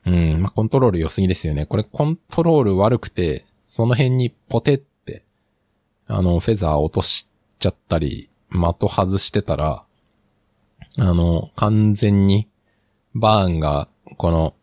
[0.05, 1.65] うん、まあ、コントロール良すぎですよね。
[1.65, 5.23] これコントロール悪くて、その辺にポテって、
[6.07, 7.29] あの、フェザー落とし
[7.59, 9.83] ちゃったり、的外してたら、
[10.99, 12.47] あの、完全に、
[13.13, 14.55] バーンが、この、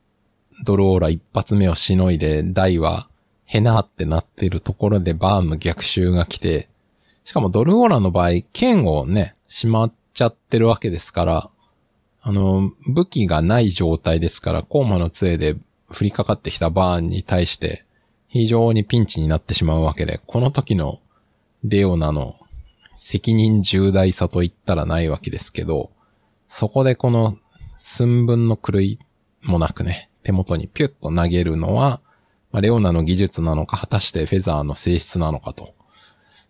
[0.64, 3.08] ドローラ一発目をしのいで、ダイは、
[3.44, 6.68] ヘナーってなってるところでバーンの逆襲が来て、
[7.24, 11.50] しかもドルオーラの場合、剣をね、しまっちゃってるわけですから、
[12.22, 15.54] あの、武器がない状態ですから、コーマの杖で
[15.90, 17.84] 降りかかってきたバーンに対して、
[18.28, 21.00] 非常にピンチになってしまうわけで、この時の
[21.62, 22.36] レオナの
[22.96, 25.90] 責任重大さと言ったらないわけですけど、
[26.48, 27.36] そこでこの
[27.78, 28.98] 寸分の狂い
[29.42, 32.00] もなくね、手元にピュッと投げるのは、
[32.52, 35.73] まあ、レオナの技術なのか、果たしてフェザーの性質なのかと。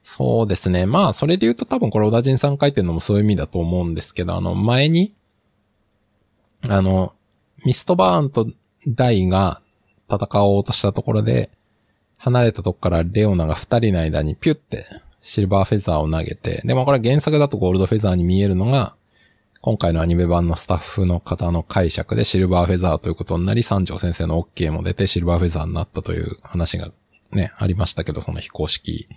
[0.04, 0.84] そうですね。
[0.84, 5.14] まあ、それで言うと多分これ小田人さん書いてるのもそういう意味だと思うんですけど、あの、前に、
[6.68, 7.14] あの、
[7.64, 8.46] ミストバーンと
[8.86, 9.62] ダイが
[10.10, 11.50] 戦おうとしたところで、
[12.18, 14.86] 離れたとこからレオナが二人の間にピュって
[15.20, 18.94] シルバーフェザーを投げて、でもこれ原作だとゴールドフェザーに見えるのが、
[19.62, 26.90] 今回のアニメ版のスタッフの方の解釈でシルバーフェザーということになり、三条先生の OK も出てシルバーフェザーになったという話が
[27.32, 29.08] ね、ありましたけど、その非公式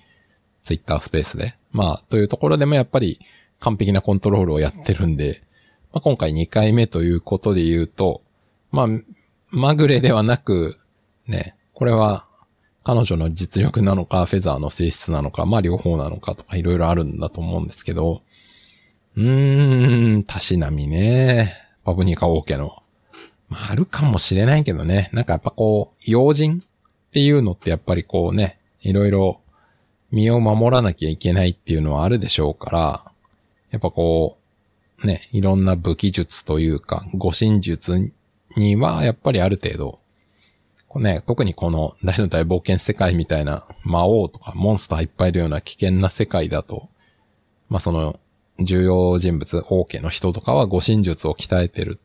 [0.67, 1.55] ツイッタースペースで。
[1.71, 3.21] まあ、というところでもやっぱり
[3.59, 5.41] 完璧なコントロールをやってるんで、
[5.93, 8.21] まあ、今回2回目ということで言うと、
[8.71, 8.87] まあ、
[9.49, 10.77] まぐれではなく、
[11.25, 12.25] ね、これは
[12.83, 18.21] 彼女の実力なのか、フェザーの性質なのか、まあ両方なのかとかいろいろあるんだと思うんですけど、
[19.15, 21.53] うーん、たしなみね。
[21.85, 22.83] パブニカ王家の。
[23.47, 25.09] まあ、あるかもしれないけどね。
[25.13, 29.39] なんかやっぱこう、用心っていうのってやっぱりこうね、いろいろ
[30.11, 33.11] 身を守らなきゃいけないっていうのはあるでしょうから、
[33.71, 34.37] やっぱこ
[35.03, 38.11] う、ね、いろんな武器術というか、護身術
[38.55, 39.99] にはやっぱりある程度
[40.97, 46.89] こうね、特にこの大の大冒険世界みたいな魔王とかモンスターいっぱいいるような危険な世界だと、
[47.69, 48.19] まあその
[48.59, 51.99] 重要人物、王家の人とかは護身術を鍛えてる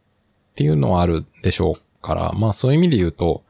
[0.53, 3.43] っていうのはあるでしょうから、まあそういう意味で言うと、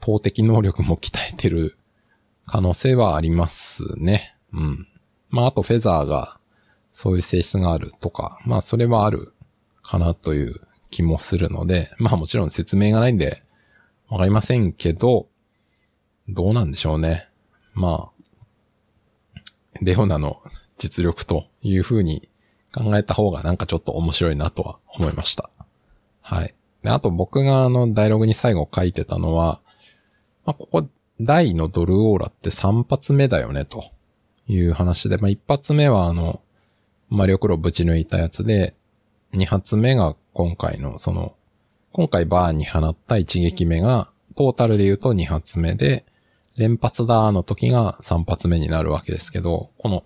[0.00, 1.76] 投擲能力も鍛えてる
[2.48, 4.34] 可能性はありますね。
[4.52, 4.88] うん。
[5.30, 6.38] まああとフェザーが
[6.90, 9.32] そういう性質があるとか、まあそれはある
[9.82, 13.42] かなという気もするので、まあもちろん説明がないんで、
[14.08, 15.28] わかりませんけど、
[16.28, 17.28] どうなんでしょうね。
[17.74, 18.12] まあ、
[19.82, 20.42] レオナの
[20.78, 22.28] 実力という風に
[22.74, 25.50] 考えた方がなんかちょっと面白いなとは思いました。
[26.22, 26.54] はい。
[26.82, 29.60] で、あと僕があの、ダイログに最後書いてたのは、
[30.44, 30.88] まあ、ここ、
[31.20, 33.84] 大のドルオーラって3発目だよね、と
[34.46, 36.40] いう話で、まあ、1発目はあの、
[37.08, 38.74] マリオクロぶち抜いたやつで、
[39.32, 41.34] 2発目が今回のその、
[41.92, 46.04] 今回バーンに放った一撃目が、トータルで言うと2発目で、
[46.56, 50.04] 連発だーの時が3発目になるわけですけど、この、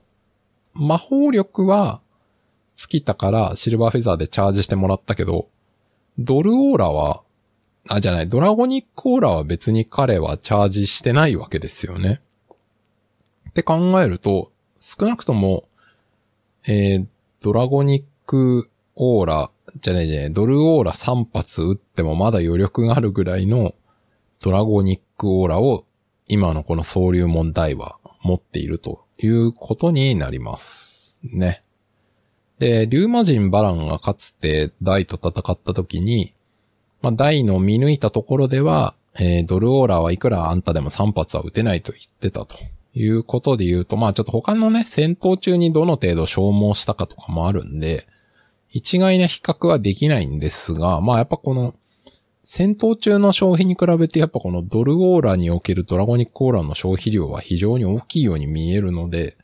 [0.75, 2.01] 魔法力は、
[2.77, 5.49] 尽きたからシルバーフェザーでチャージしてもらったけど、
[6.19, 7.23] ドルオーラは、
[7.89, 12.21] あ、じゃない、ドラゴニックオーラは別に彼はチャージしてないわけですよね。
[13.51, 15.65] って考えると、少なくとも、
[16.67, 17.07] えー、
[17.41, 23.75] ドラゴニックオーラじゃねえじゃねえ、ドルオーラ3発撃ってもまだ余力があるぐらいの
[24.41, 25.87] ドラゴニックオーラを
[26.29, 31.63] 今のこの総流問題は持っているということになりますね。
[32.59, 36.35] で、リューマ人バランがかつてダイと戦った時に、
[37.03, 42.57] まあ、ダイの見抜いたところでは、えー、ドルオーラはいくらあんたでも3発は撃てないと言ってたと
[42.95, 48.07] いうことで言うと、まあちょっと他のね、戦闘中にどの程度消耗したかとかもあるんで、
[48.71, 51.75] 一概な比較はできないんですが、まあやっぱこの、
[52.45, 59.37] 戦闘中の消費に比べてやっぱこのドルオーラにおけるドラゴニックオーラの消費量は非常に大きいように見えるので、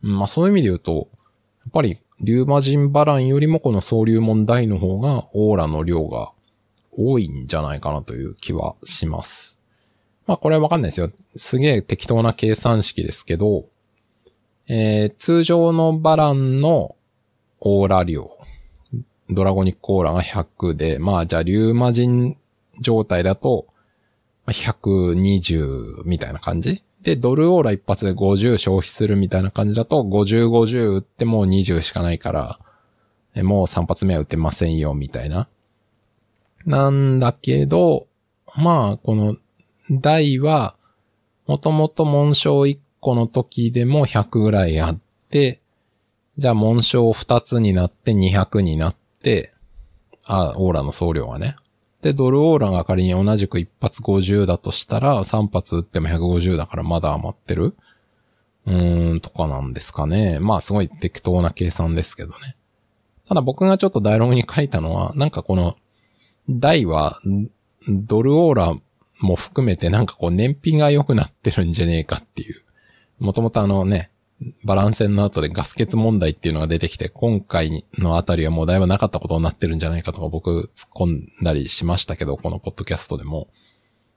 [0.00, 1.08] まあそういう意味で言うと、
[1.64, 6.32] やっぱりリューマジンバランよりもこの総流問題の方がオーラの量が
[6.96, 9.58] 多いんじゃないかなという気はします。
[10.26, 11.10] まあこれはわかんないですよ。
[11.36, 13.66] すげえ適当な計算式ですけど、
[14.68, 16.96] えー、通常のバランの
[17.60, 18.36] オーラ量
[19.30, 22.36] ドラゴニックオーラが100で、まあじゃあリューマジン
[22.80, 23.66] 状態だと、
[24.46, 26.82] 120みたいな感じ？
[27.02, 32.32] で、ドルオーラ一発で50消費するみたいな感じだと、50、50打ってもう20しかないか
[33.34, 35.48] ら、もう3発目は打てませんよ、みたいな。
[36.66, 38.08] なんだけど、
[38.56, 39.36] まあ、この、
[39.90, 40.76] 台は、
[41.46, 44.98] もともと紋章1個の時でも100ぐらいあっ
[45.30, 45.60] て、
[46.38, 49.54] じゃあ紋章2つになって200になって、
[50.26, 51.56] あ、オーラの総量がね。
[52.02, 57.76] で、ドルオーラが仮に同じく一発50だとしたら、3発撃っても150だからまだ余ってる
[58.66, 60.40] うーん、とかなんですかね。
[60.40, 62.56] まあ、すごい適当な計算ですけどね。
[63.28, 65.76] ただ僕がちょっとダイログに書いたのは、なんかこの、
[66.48, 67.20] 台は、
[67.88, 68.76] ドルオーラ
[69.20, 72.62] も含めてなんかこう燃費が良くなってるんじゃねえかっていう。
[73.18, 74.10] もともとあのね、
[74.64, 83.48] バラン戦の後でガス欠問題っていうのが出てきて、今回のあたりはもうだいぶなかったことになってるんじゃないかとか僕突っ込んだりしましたけど、このポッドキャストでも。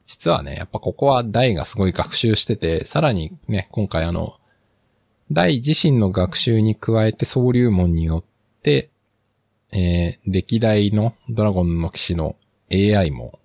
[0.05, 4.38] 実はね、やっぱここは大がすごい学習してて、さらにね、今回あの、
[5.32, 8.23] 大自身の学習に加えて総流門によっ
[8.63, 8.89] て、
[9.72, 12.36] えー、歴代のドラゴンの騎士の
[12.72, 13.39] AI も、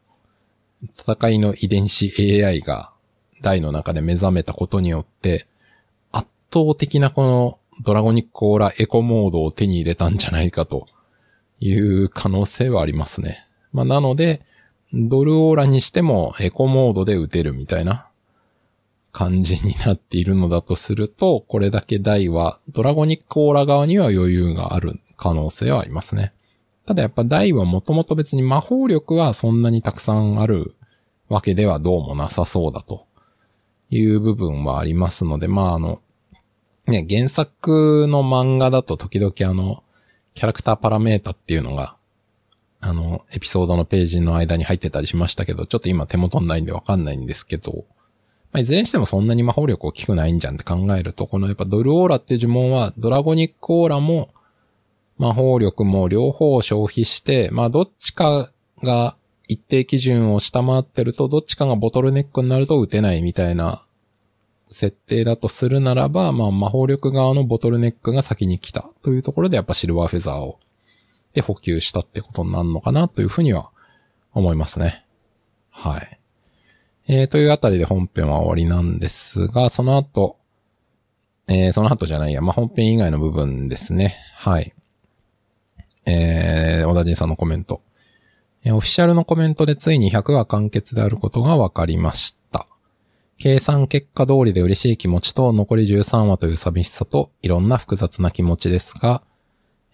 [0.90, 2.92] 戦いの遺伝子 AI が
[3.42, 5.46] 大の中で目覚めたことによって、
[6.12, 10.86] 圧倒的なこのドラゴニックオーラエコモードを手に入れたんじゃないかと
[11.58, 13.46] いう可能性はありますね。
[13.72, 14.42] まあ、なので、
[14.92, 18.06] ドルオーラにしてもエコモードで打てるみたいな
[19.12, 26.34] 感じになっているのだとすると、これだけ台はドラゴニックオーラ側には余裕がある可能性はありますね。
[26.84, 30.74] ただやっぱ台はもともと別に魔法力はそんなにたくさんある
[31.30, 33.06] わけではどうもなさそうだと
[33.88, 36.02] いう部分はありますので、まああの、
[36.86, 39.82] ね、原作の漫画だと時々あの、
[40.34, 41.96] キャラクターパラメータっていうのが、
[42.80, 47.86] あの、エピソードのページの間に入ってたりしましたけど、ちょっと今手元にないんでわかんないんですけど、
[48.52, 54.28] まあ、いずれにしてもそんなに魔法力大きくないんじゃんって考えると、このやっぱドルオーラっていう呪文は、ドラゴニックオーラも、
[55.18, 58.50] 魔法力も両方消費して、まあどっちか
[58.82, 59.16] が
[59.48, 63.84] 一定基準を下回ってると、どっちかがボトルネックになると打てないみたいな
[64.70, 70.58] 設定だとするならば、まあ魔法力側のボトルネックが先に来たというところでやっぱシルバーフェザーを
[71.34, 73.70] で補給したってことになるのかなというふうには
[74.32, 75.04] 思いますね。
[75.70, 76.18] はい。
[77.06, 80.38] えー、というあたりで本編は終わりなんですが、その後、
[81.48, 84.16] えー、その後じゃないや、まあ、本編以外の部分ですね。
[84.36, 84.72] はい。
[86.06, 87.82] えー、小田人さんのコメント。
[88.64, 92.66] えー、オフィシャルのコメントでついに100話完結であることが分かりました。
[93.38, 99.22] 計算結果通りで嬉しい気持ちと残り13話という寂しさといろんな複雑な気持ちですが、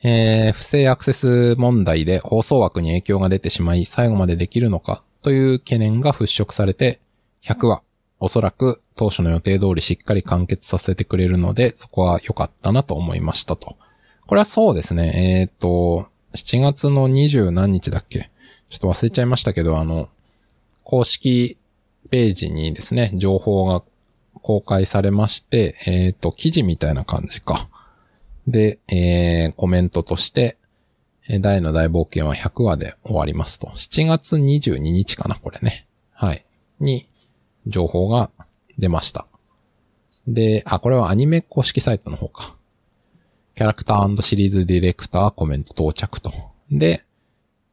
[0.03, 7.01] えー、不正アクセス問題で放送枠に影響が出てしまい最後までできるのかという懸念が払拭されて、
[7.45, 7.83] 100話、
[8.19, 13.77] おそらく当初の予定通りしっかり完結させてくれるので、そこは良かったなと思いましたと。
[14.31, 18.31] これはそうですね、えっ、ー、と、7月の20何日だっけ？
[18.69, 20.09] ちょっと忘れちゃいましたけど、あの、
[20.85, 21.59] 公式
[22.11, 23.83] ページにですね、情報が
[24.35, 27.69] 公開されまして、えっ、ー、と、記事みたいな感じか。
[28.47, 30.57] で、えー、コメントとして、
[31.41, 33.67] 大の大冒険は100話で終わりますと。
[33.75, 35.89] 7月22日かな、これね。
[36.13, 36.45] はい。
[36.79, 37.09] に、
[37.67, 38.31] 情報が
[38.79, 39.27] 出ました。
[40.29, 42.60] で、あ、これはアニメ公式サイトの方か。
[43.61, 46.33] キャラクターシリーズディレクターコメント到着と。
[46.71, 47.05] で、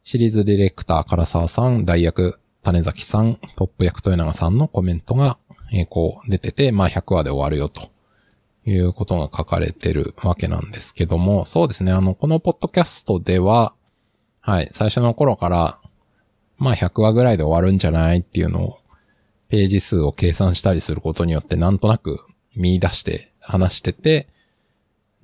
[0.04, 5.38] シリーズディレクター唐沢さん、代役種崎さん、トップ役豊永さんのコメントが、
[5.72, 7.90] えー、こう出てて、まあ100話で終わるよと。
[8.66, 13.74] いうことが書かれてるわけなんですけども、そうですね、あの、このポッドキャストでは、
[14.42, 15.80] はい、最初の頃から、
[16.58, 18.80] まあ100話ぐらいで終わるんじゃないっていうのを、
[19.48, 22.26] ページ数を計算したりすることによってなんとなく
[22.58, 24.28] 見出して話してて、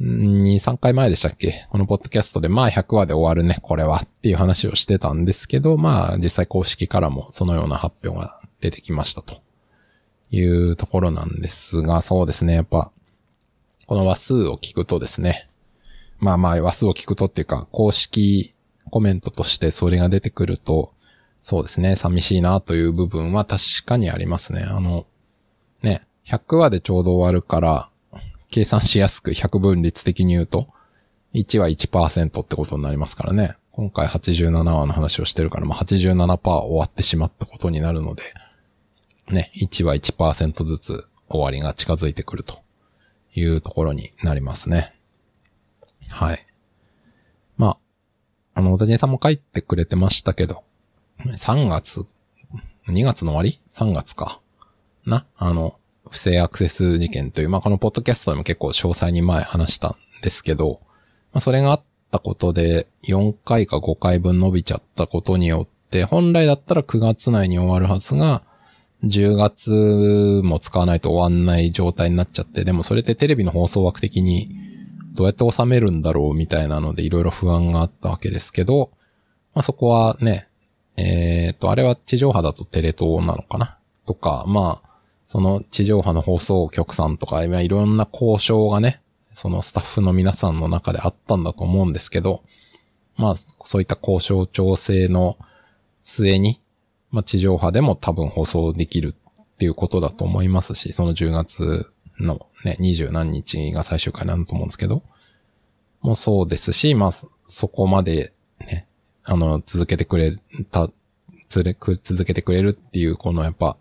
[0.02, 1.68] 2、3回前でしたっけ？
[1.70, 9.42] このポッドキャストで、まあ100話で終わるね、これはっていう話をしてたんですけど、まあ実際公式からもそのような発表が出てきましたと。
[10.36, 12.92] いうところなんですが、そうですね、やっぱ
[13.86, 15.48] この話数を聞くとですね、
[16.18, 18.56] まあまあ話数を聞くとっていうか、公式
[18.90, 20.92] コメントとしてそれが出てくると、
[21.44, 24.66] そうですね、寂しいなという部分は確かにありますね。
[24.68, 25.06] あの、
[25.84, 27.90] ね、100話でちょうど終わるから、
[28.54, 30.68] 計算しやすく100分率的に言うと、
[31.34, 33.56] 1は1%ってことになりますからね。
[33.72, 38.22] 今回87話の話をしてるから、まあ、87%終わってしまったことになるので、
[39.30, 42.62] ね、1は1%ずつ終わりが近づいてくると
[43.34, 44.94] いうところになりますね。
[46.10, 46.46] はい。
[47.58, 47.78] まあ、
[48.60, 50.64] あの、小田人さんも書いてくれてましたけど、
[51.26, 52.06] 3月、
[52.88, 54.40] 2月の終わり ?3 月か。
[55.08, 55.80] な、あの、
[56.14, 60.80] 不正アクセス事件という、まあ、このポッドキャストでも結構詳細に前話したんですけど、
[61.34, 68.44] まあ、それがあったことで、4回か5回分伸びちゃったことによって、本来だったら9月内に終わるはずが、
[69.04, 74.50] 10月も使わないと終わんない状態になっちゃって、でもそれってテレビの放送枠的に
[75.16, 78.92] どうやって収めるんだろうみたいなのでいろいろ不安があったわけですけど、
[79.56, 80.48] まあそこはね、
[80.96, 83.78] えっ、ー、と、あれは地上波だとテレ東なのかな？
[84.06, 84.93] とか、まあ、
[85.34, 89.02] その地上波の放送局さんとか、いろんな交渉がね、
[89.34, 92.44] そのスタッフの皆さんの中であったんだと思うんですけど、
[93.18, 95.40] まあ、そういった交渉調整の
[96.04, 96.62] 末に、
[97.10, 105.02] まあ、地上波でも多分放送できるっていうことだと思いますし、その10月のね、20何日が最終回なんだと思うんですけど、
[106.02, 108.86] もうそうですし、まあ、そこまでね、
[109.24, 110.38] あの、続けてくれ
[110.70, 110.92] た、
[111.50, 113.78] つれ、続けてくれるっていう、このやっぱ、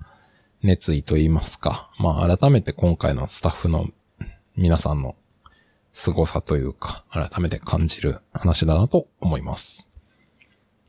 [0.62, 1.90] 熱意と言いますか。
[1.98, 3.88] まあ、改めて今回のスタッフの
[4.56, 5.16] 皆さんの
[5.92, 9.88] 凄さというか、改めて感じる話だなと思います。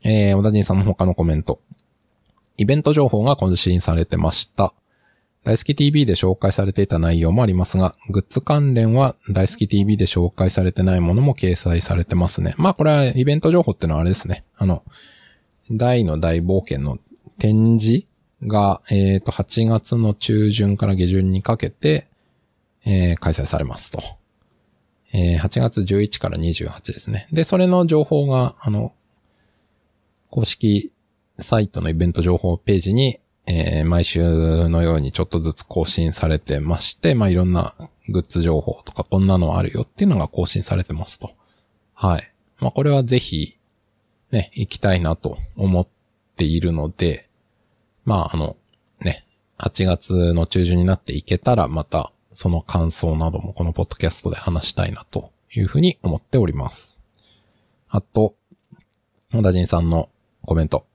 [0.02, 1.60] えー、小田人さんの他のコメント。
[2.56, 4.74] イベント情報が更新されてました。
[5.42, 12.54] 大好き TV で紹介されていた内容もありますが、グッズ関連は大好き TV で紹介されてないものも掲載されてますね。
[12.58, 14.44] まあこれはイベント情報ってのはあれですね。
[14.56, 14.84] あの、
[15.70, 16.98] 大の大冒険の
[17.38, 18.06] 展示
[18.46, 22.08] が、えっ、ー、と、8月の中旬から下旬にかけて、
[22.86, 24.02] えー、開催されますと。
[25.12, 27.28] えー、8月11から28ですね。
[27.32, 28.92] で、それの情報が、あの、
[30.30, 30.92] 公式
[31.38, 37.74] サイトのイベント情報ページに、えー、毎週のようにちょっとずつ更新されてまして、まあ、いろんな
[38.08, 41.32] グッズ情報とかこんなのあるよっていうのが更新されてますと。
[41.92, 42.32] はい。
[42.58, 43.58] まあ、これはぜひ、
[44.30, 45.86] ね、行きたいなと思っ
[46.36, 47.28] ているので、
[48.04, 48.56] まあ、あの、
[49.00, 49.24] ね、
[49.58, 56.98] 8月の中旬になっていけたらまたその感想などもこのポッドキャストで話したいなというふうに思っております。
[57.88, 58.34] あと、
[59.32, 60.08] 小田人さんの
[60.42, 60.86] コメント。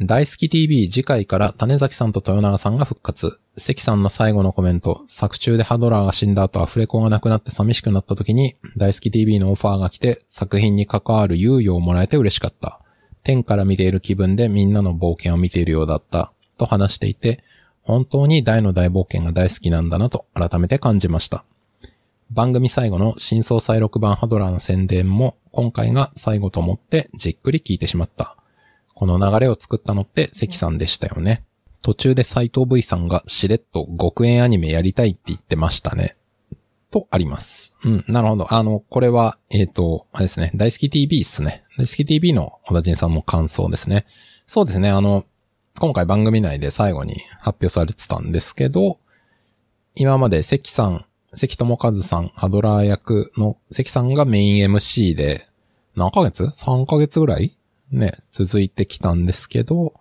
[0.00, 3.38] 大好き TV 次回から種崎さんと豊永さんが復活。
[3.56, 5.04] 関さんの最後のコメント。
[5.06, 12.80] 作中でハドラーが死んだ後アフレコがなくなって寂しくなった時に、大好き TV のオファーが来て作品に関わる猶予をもらえて嬉しかった。
[13.24, 16.32] 天から見ている気分でみんなの冒険を見ているようだった。
[16.56, 17.42] と話していて、
[17.82, 21.44] 本当に大の大冒険が大好きなんだなと改めて感じました。
[22.30, 28.36] 番組最後の新総裁6番ハドラーの宣伝も今回が最後と思ってじっくり聞いてしまった。
[28.94, 31.44] この流れを作ったのって関さんでしたよね。
[31.82, 36.16] 途中で斎藤 V さんがしれっと極縁アニメやりたいって言ってましたね。
[36.94, 37.74] とあります。
[37.84, 38.54] うん、なるほど。
[38.54, 40.52] あの、これは、えっ、ー、と、あれですね。
[40.54, 41.64] 大好き TV っすね。
[41.76, 44.06] 大好き TV の小田人さんの感想ですね。
[44.46, 44.90] そうですね。
[44.90, 45.24] あの、
[45.80, 49.00] 今回番組内で最後に発表されてたんですけど、
[49.96, 55.48] 今まで関さん、関智和さん、ハドラー役の関さんがメイン MC で、
[55.96, 57.56] 何ヶ月 ?3 ヶ月ぐらい？
[57.90, 59.94] ね、続いてきたんですけど、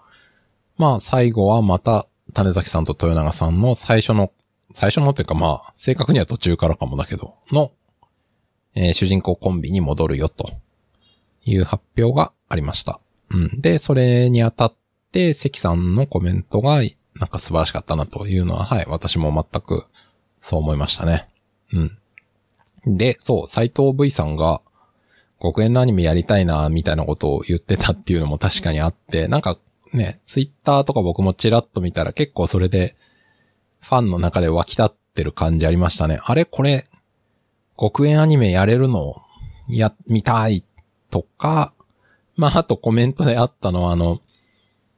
[0.77, 4.31] まあ最後はまた種崎さんと豊永さんの最初の、
[4.73, 7.71] 最初のっていうかまあ、正確には途中からかもだけど、の、
[8.75, 10.49] えー、主人公コンビに戻るよと
[11.43, 12.99] いう発表がありました。
[13.29, 13.61] うん。
[13.61, 14.75] で、それにあたっ
[15.11, 16.81] て、関さんのコメントが
[17.15, 19.85] なんか素晴らしかったなというのは、はい、私も全く
[20.41, 21.29] そう思いましたね。
[21.71, 22.97] うん。
[22.97, 24.61] で、そう、斎藤 V さんが、
[25.41, 29.57] 極限のアニメやりたいな、みたいなことを言ってたっていうのも確かにあって、なんか
[29.93, 32.95] ね、ツイッターとか僕もチラッと見たら結構それで、
[33.83, 36.19] ファンの中で湧き立ってる感じありましたね。
[36.23, 36.45] あれ？
[36.45, 36.87] これ、
[37.79, 39.21] 極限アニメやれるの？
[39.67, 40.63] や、見たい
[41.11, 41.73] とか、
[42.35, 44.19] まあ、あとコメントであったのはあの、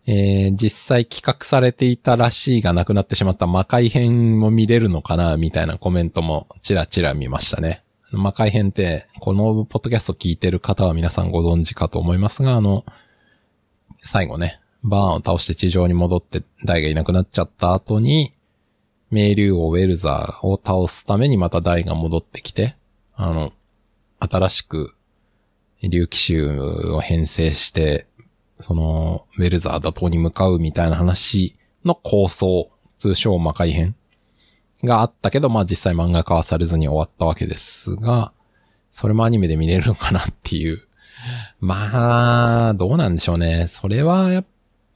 [0.08, 5.36] えー、実際企画されていたらしいがなくなってしまった魔界編も見れるのかな？
[5.36, 7.84] みたいなコメントもちらちら見ましたね。
[8.12, 12.86] 魔界編って、このポッドキャスト聞いてる方は皆さんご存知かと思いますが、あの、
[13.98, 18.35] 最後ね、バーンを倒して地上に戻ってダイがいなくなっちゃった後に、
[19.12, 22.76] 名竜王ウェルザーを倒すためにまたダイが戻ってきて、
[23.14, 23.54] あの、
[24.20, 24.96] 新しく
[25.84, 28.08] 竜騎衆を編成して、
[28.60, 33.96] その、ウェルザー打倒に向かうみたいな話の構想、通称魔界編
[34.84, 38.32] があったけど、まあ実際漫画化はされずに終わったわけですが、
[38.92, 40.80] それもアニメで見れるのかなっていう。
[41.60, 43.68] まあ、どうなんでしょうね。
[43.68, 44.44] それはや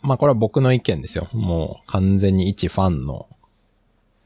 [0.02, 1.28] まあこれは僕の意見ですよ。
[1.34, 3.28] もう完全に一ファンの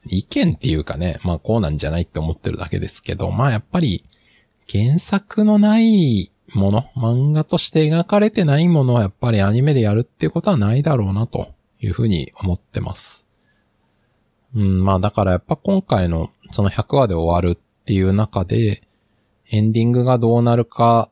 [0.06, 4.04] 意見っていうかね、まあこうなんじゃないって思ってるだけですけど、まあやっぱり
[4.70, 11.48] 原作のないもの、漫画として描かれてないものはやっぱりアニメでやるっていうことはないだろうなと
[11.80, 13.26] いうふうに思ってます。
[14.54, 18.82] うん、まあだからやっぱ今回のその100話で終わるっていう中で、
[19.50, 21.10] エンディングがどうなるか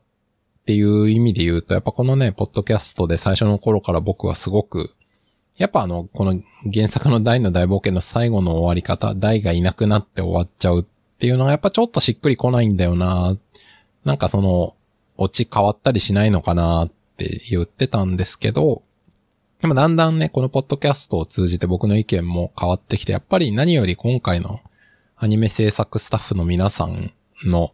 [0.61, 4.95] っていう意味で言うと、やっぱこのね、ポッドキャストで最初の頃から僕はすごく、
[5.57, 6.41] やっぱあの、この
[6.73, 10.85] 原作の大の大冒険の最後の終わり方、大がいなくなって終わっちゃうっ
[11.19, 13.37] ていうのがやっぱちょっとしっくりこないんだよな。
[14.03, 14.75] なんかその、
[15.17, 18.81] オチ変わったりしないのかなって言ってたんですけど、
[19.61, 24.59] でもだんだんね、このポッドキャストを通じて僕の意見も変わってきて、やっぱり何より今回の
[25.15, 27.13] アニメ制作スタッフの皆さん
[27.45, 27.71] の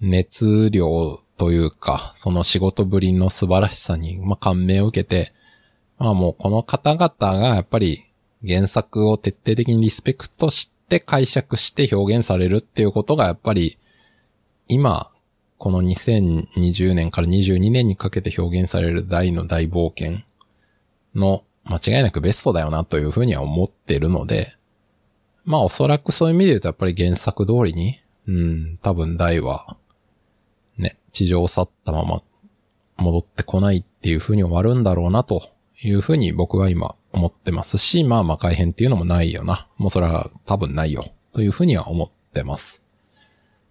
[0.00, 5.34] 熱量というか、その仕事ぶりの素晴らしさに、まあ、感銘を受けて、
[6.02, 8.10] まあもうこの方々がやっぱり
[8.44, 13.78] 原作を徹底的にリスペクトして解釈して表現されるっていうことがやっぱり
[14.66, 15.12] 今、
[15.58, 20.24] この2020年から22年にかけて表現される大の大冒険
[21.14, 24.56] の間違いなくベストだよなというふうには思ってるので、
[25.44, 29.76] まあおそらくそういう意味で言うとやっぱり原作通りに、うん、多分大は、
[30.78, 32.22] ね、地上を去ったまま
[32.96, 35.52] 戻ってこないっていうふうに終わるんだろうなと
[35.82, 39.68] いうふうに僕は今思ってますし、まあまあ改変っていうのもないよな。
[39.78, 41.12] もうそれは多分ないよ。
[41.32, 42.82] というふうには思ってます。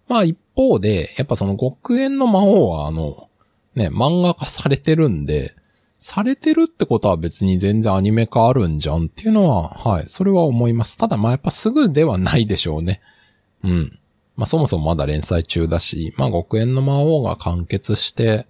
[0.08, 3.28] まあ一方で、やっぱその極限の魔王はあの、
[3.74, 5.54] ね、漫画化されてるんで、
[5.98, 10.96] されてるってことは別に全然アニメ化あるんじゃんっていうのは、はい、それは思います。
[10.96, 13.00] ただまあやっぱすぐではないでしょうね。
[13.62, 13.98] うん。
[14.36, 18.46] まあそもそもまだ連載中だし、まあ極限の魔王が完結して、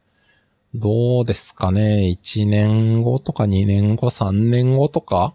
[0.74, 5.34] どうですかね、1年後とか2年後、3年後とか、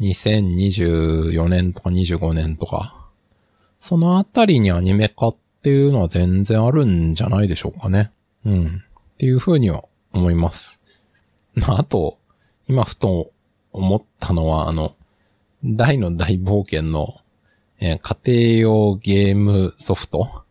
[0.00, 3.08] 2024年とか25年とか、
[3.80, 8.12] そのあたりにアニメ化っていうのは全然あるんじゃないでしょうかね。
[8.44, 8.82] うん。
[9.14, 10.80] っていうふうには思います。
[11.54, 12.18] まあ、あと、
[12.68, 13.30] 今ふと
[13.72, 14.94] 思ったのは、あの、
[15.64, 17.16] 大の大冒険の、
[17.80, 20.44] えー、家庭用ゲームソフト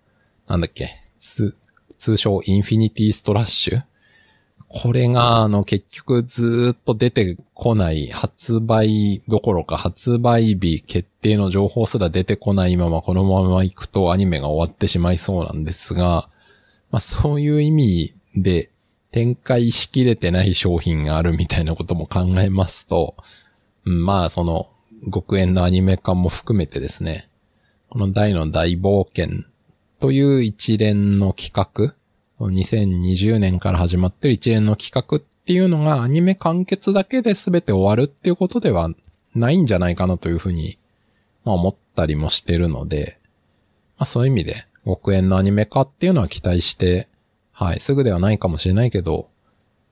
[0.48, 0.90] なんだっけ、
[2.04, 3.84] 通称インフィニティストラッシュ？
[4.68, 16.28] これが、あの、結局ずっと出てこない発売どころか発売日決定の情報すら出てこないままこのまま行くとアニメが終わってしまいそうなんですが、
[16.92, 18.70] まあそういう意味で
[19.12, 23.16] 展開しきれてない商品があるみたいなことも考えますと、
[23.86, 24.70] うん、まあその
[25.14, 27.30] 極限のアニメ化も含めてですね、
[27.90, 29.46] この大の大冒険
[30.04, 31.96] という一連の企画、
[32.46, 38.90] 2020年から始まってる一連の企画っていうのがアニメ完結だけで全て終わるっていうことでは
[39.34, 40.78] ないんじゃないかなというふうに、
[41.46, 43.18] まあ思ったりもしてるので、
[43.98, 47.08] まあそういう意味で極限のアニメ化っていうのは期待して
[47.54, 49.30] はい、すぐではないかもしれないけど、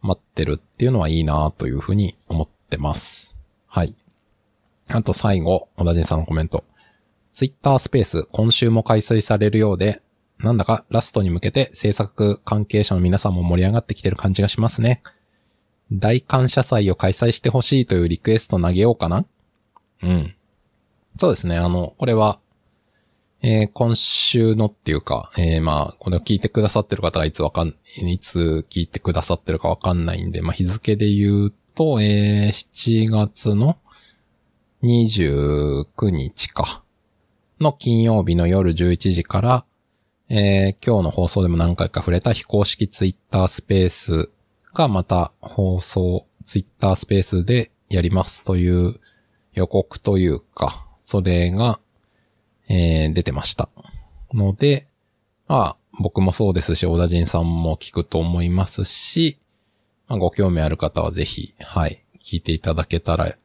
[0.01, 3.37] 待ってるっていうのはいいなというふうに思ってます。
[3.65, 3.95] はい。
[4.89, 6.65] あと最後、小田人さんのコメント。
[7.41, 10.03] ツイッタースペース今週も開催されるようで、
[10.37, 15.01] なんだかラストに向けて制作関係者の皆さんも盛り上がってきてる感じがしますね。
[15.91, 19.25] 大感謝祭を開催してほしいというリクエスト投げようかな？
[20.03, 20.35] うん。
[21.17, 21.57] そうですね。
[21.57, 22.39] あの、これは
[23.41, 33.79] えー、今週のっていうか、えー、まあ、これを聞いてくださってる方がいつわかん、いつ聞いてくださってるかわかんないんで、まあ、日付で言うと、えー、7月の
[34.83, 36.83] 29日か、
[37.61, 39.65] の金曜日の夜11時から、
[40.29, 44.29] えー、今日の放送でも何回か触れた非公式ツイッタースペース
[44.73, 48.99] がまた放送、ツイッタースペースでやりますという
[49.53, 51.79] 予告というか、それが、
[52.67, 53.69] えー、出てました。
[54.33, 54.87] ので、
[55.47, 59.39] まあ、僕もそうですし、小田人さんも聞くと思いますし、
[60.07, 63.35] まあ、ご興味ある方はぜひ、はい、聞いていただけたら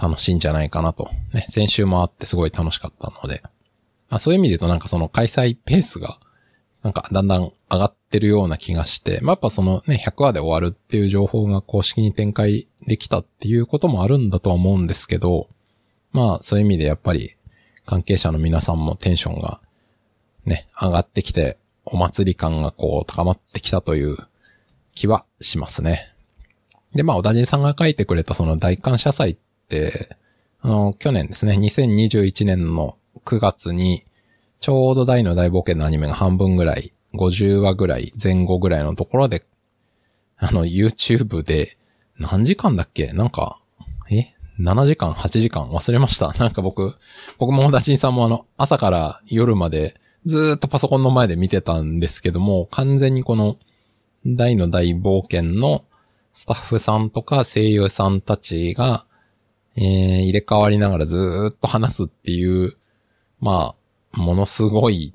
[0.00, 1.10] 楽しいんじゃないかなと。
[1.32, 3.42] ね、先週もあってすごい楽しかったので。
[4.08, 6.18] あそういう意味で言うとなんかその開催ペースが、
[6.82, 15.48] なんかだんだん上がってるような気がして、まあ、やっぱそのね、100話で終わるっていう情報が公式に展開できたっていうこともあるんだとは思うんですけど、
[16.12, 17.34] まあ、そういう意味でやっぱり
[17.84, 19.60] 関係者の皆さんもテンションが
[20.46, 24.16] ね、上がってきて、お祭り感がこう高まってきたという
[24.94, 26.12] 気はしますね。
[26.94, 29.36] で、まあ、小田人さんが書いてくれたその大感謝祭っ、
[30.60, 34.04] あの、去年ですね、2021年の9月に、
[34.60, 39.44] ちょうど大の大冒険のアニメが半分ぐらい、50話ぐらい、前後ぐらいのところで、
[40.38, 41.78] あの、YouTube で、
[42.18, 43.12] 何時間だっけ？
[43.12, 43.60] なんか、
[44.10, 46.32] え？7時間、8時間忘れました。
[46.32, 46.94] なんか僕、
[47.38, 53.58] 僕もダチンさんもあの、朝から夜までずっとパソコンの前で見てたんですけども、完全にこの、
[54.24, 55.84] 大の大冒険の
[56.32, 59.05] スタッフさんとか声優さんたちが、
[59.76, 59.82] えー、
[60.22, 62.76] 入れ替わりながらずっと話すっていう、
[63.40, 63.74] ま
[64.12, 65.14] あ、ものすごい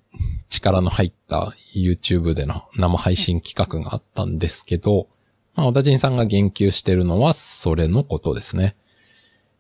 [0.50, 5.08] 力の入った YouTube での生配信企画があったんですけど、
[5.56, 8.76] まあ、小田人さんが言及してるのはそれのことですね。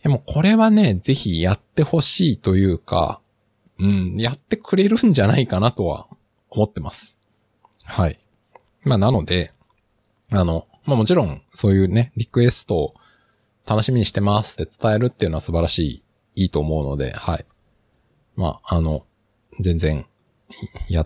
[0.03, 3.22] でもこれはね、ぜひやってほしいというか、
[3.80, 6.07] うん、やってくれるんじゃないかなとは
[6.49, 7.18] 思ってます。
[7.86, 8.19] はい。
[8.84, 9.53] まあなので、
[10.32, 12.94] あの、まあもちろんそういうね、リクエストを
[13.68, 16.04] 楽しみにしてますって伝えるっていうのは素晴らしい、
[16.36, 17.46] いいと思うので、はい。
[18.36, 19.06] まあ、あの、
[19.60, 20.06] 全然、
[20.90, 21.06] や、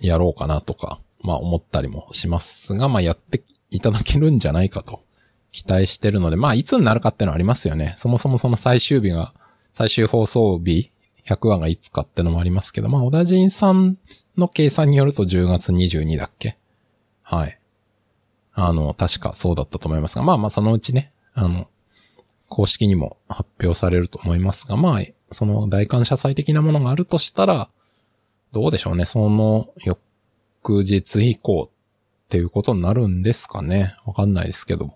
[0.00, 5.02] やろうかなとか、まあ思ったりもしますが、まあやっていただけるんじゃないかと
[5.52, 7.94] 期待してるので、まあ、いつになるかっていうのはありますよね。
[7.96, 9.32] そもそもその最終日が、
[9.72, 10.92] 最終放送日、
[11.26, 13.98] 100話がいつかってのもありますけど、まあ、小田人さん
[14.36, 16.58] の計算によると10月22だっけ？
[17.22, 17.58] はい。
[18.52, 21.68] あの、確かそうだったと思いますが、まあまあ、そのうちね、あの、
[22.48, 25.00] 公式にも発表されると思いますが、まあ、
[25.32, 27.68] その大感謝祭的なものがあるとしたら、
[28.52, 29.04] どうでしょうね。
[29.04, 33.96] その翌日以降っていうことになるんですかね。
[34.04, 34.94] わかんないですけど。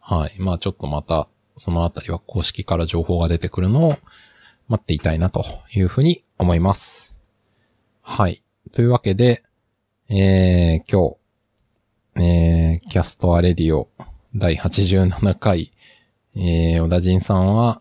[0.00, 0.34] はい。
[0.38, 3.96] まあちょっとまたそのあたりは公式から情報が出てくるのを
[4.68, 5.44] 待っていたいなと
[5.74, 7.16] いうふうに思います。
[8.02, 8.42] はい。
[8.72, 9.42] というわけで、
[10.08, 11.16] えー、今
[12.14, 13.88] 日、えー、キャストアレディオ
[14.36, 15.72] 第87回、
[16.36, 17.80] えー、小田人さんは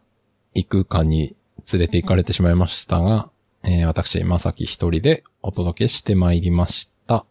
[0.53, 1.35] 異空間に
[1.71, 3.31] 連れて行かれてしまいましたが、
[3.63, 7.25] えー、私、まさき一人でお届けしてまいりました。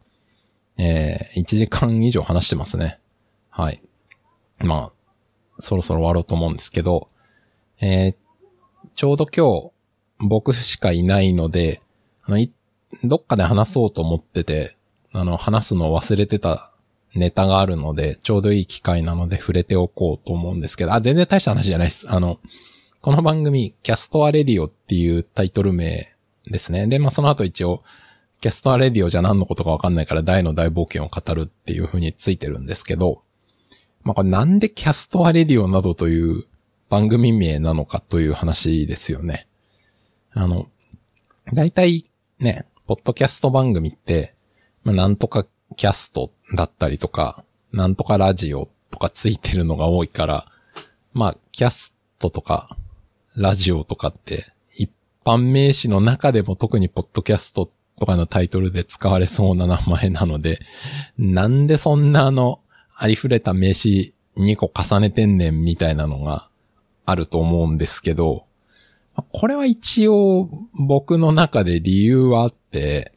[0.78, 2.99] えー、1時間以上話してますね。
[3.51, 3.82] はい。
[4.59, 4.93] まあ、
[5.61, 7.09] そろそろ終わろうと思うんですけど、
[7.81, 8.16] えー、
[8.94, 9.70] ちょうど今日、
[10.19, 11.82] 僕しかいないので、
[12.24, 12.47] あの、
[13.05, 14.77] どっかで話そうと思ってて、
[15.12, 16.72] あの、話すのを忘れてた
[17.14, 22.06] ネタがあるので、ちょうどいい機会なので触れておこうと思うんですけど、あ、全然大した話じゃないです。
[22.10, 22.39] あの、
[23.01, 26.14] この番組、キャストアレディオっていうタイトル名
[26.47, 26.86] ですね。
[26.86, 27.82] で、まあ、その後一応、
[28.40, 33.22] キャストアレディオじゃ何のことかわかんないからダイの大冒険を語るっていう風についてるんですけど、
[34.02, 36.44] まあ、これなんでキャストアレディオなどという
[36.89, 39.47] 番組名なのかという話ですよね。
[40.32, 40.68] あの、
[41.52, 42.05] 大体
[42.39, 44.34] ね、ポッドキャスト番組って、
[44.82, 50.47] まあ、なんとかキャストだったりとか、なんとかラジオとかついてるのが多いから、
[51.12, 52.77] まあ、キャストとか、
[53.37, 54.91] ラジオとかって、一
[55.24, 60.61] 般名詞の中でも特にポッドキャストとかのタイトルで使われそうな名前なので、
[61.19, 62.61] なんでそんなあの、
[62.95, 66.49] ありふれた名詞2個重ねてんねんみたいなのが
[67.07, 68.45] あると思うんですけど、
[69.33, 73.12] これは一応僕の中で理由はあって、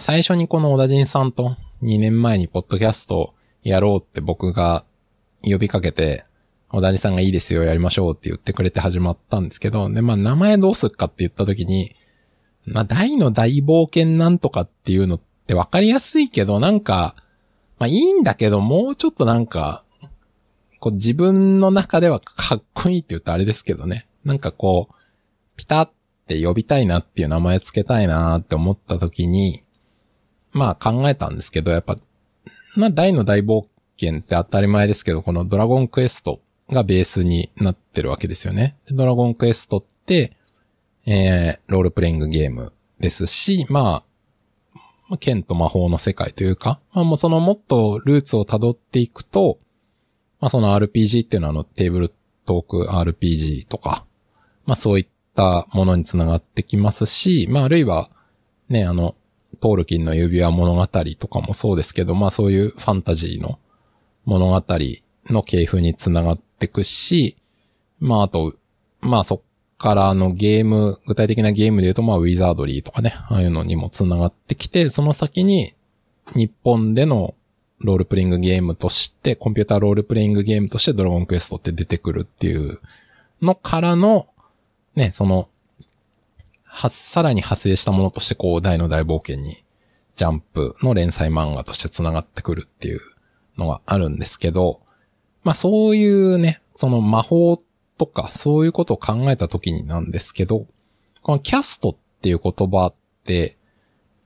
[0.00, 4.84] 最初にこの小田人さんと2年前にポッドキャストやろうって僕が
[5.42, 6.24] 呼びかけて、
[6.68, 11.96] 小田人さんがいいですよ、やりましょうって言ってくれて始まったんですけど、で、まあ名前どうすっかって言った時に、
[12.66, 17.16] まあ大の大冒険なんとかっていうのってわかりやすいけど、なんか、
[17.78, 19.84] まあいいんだけど、もうちょっとなんか、
[20.78, 24.06] こう自分の中ではかっこいいって言うとあれですけどね。
[24.24, 24.94] なんかこう、
[25.56, 25.92] ピタっ
[26.26, 29.62] て呼びたいなっていう名前つけたいなって思った時に、
[30.52, 31.96] まあ考えたんですけど、やっぱ、
[32.76, 33.66] まあ大の大冒
[34.00, 36.40] 険って当たり前ですけど、このドラゴンクエスト
[36.70, 38.76] がベースになってるわけですよね。
[38.90, 40.36] ドラゴンクエストって、
[41.06, 44.02] えー、ロールプレイングゲームですし、ま
[45.10, 49.58] あ、剣と魔法の世界というか、まあもうそのもっとルーツを辿っていくと、
[50.40, 52.12] まあその RPG っていうのはあのテーブル
[52.46, 54.04] トーク RPG とか、
[54.66, 58.10] まあそういったものにつながってきますし、まああるいは、
[58.68, 59.16] ね、あの、
[59.60, 63.58] トールキンの指輪物語とかもそうですけど、まあそういうファンタジーの
[64.24, 64.64] 物語
[65.26, 67.36] の系譜につながってくし、
[67.98, 68.54] まああと、
[69.00, 69.40] まあそっ
[69.78, 75.74] からのゲーム、具体的なゲームで言うとまあウィザードリーとかね、ああいうのにもつながってきて、その先に
[76.34, 77.34] 日本での
[77.80, 82.78] ロールプレイングゲームとして、コンピューターロールプレイングゲームとしてドラゴンクエストって出てくるっていう
[83.40, 84.26] のからの、
[84.96, 85.48] ね、その、
[86.70, 89.64] は、さらに派生したものとしてこう、大の大冒険に、
[90.16, 93.00] ジャンプの連載漫画として繋がってくるっていう
[93.58, 94.80] のがあるんですけど、
[95.42, 97.60] まあそういうね、その魔法
[97.98, 100.66] とかそういうことを考えた時になんですけど、
[101.22, 102.94] このキャストっていう言葉っ
[103.24, 103.56] て、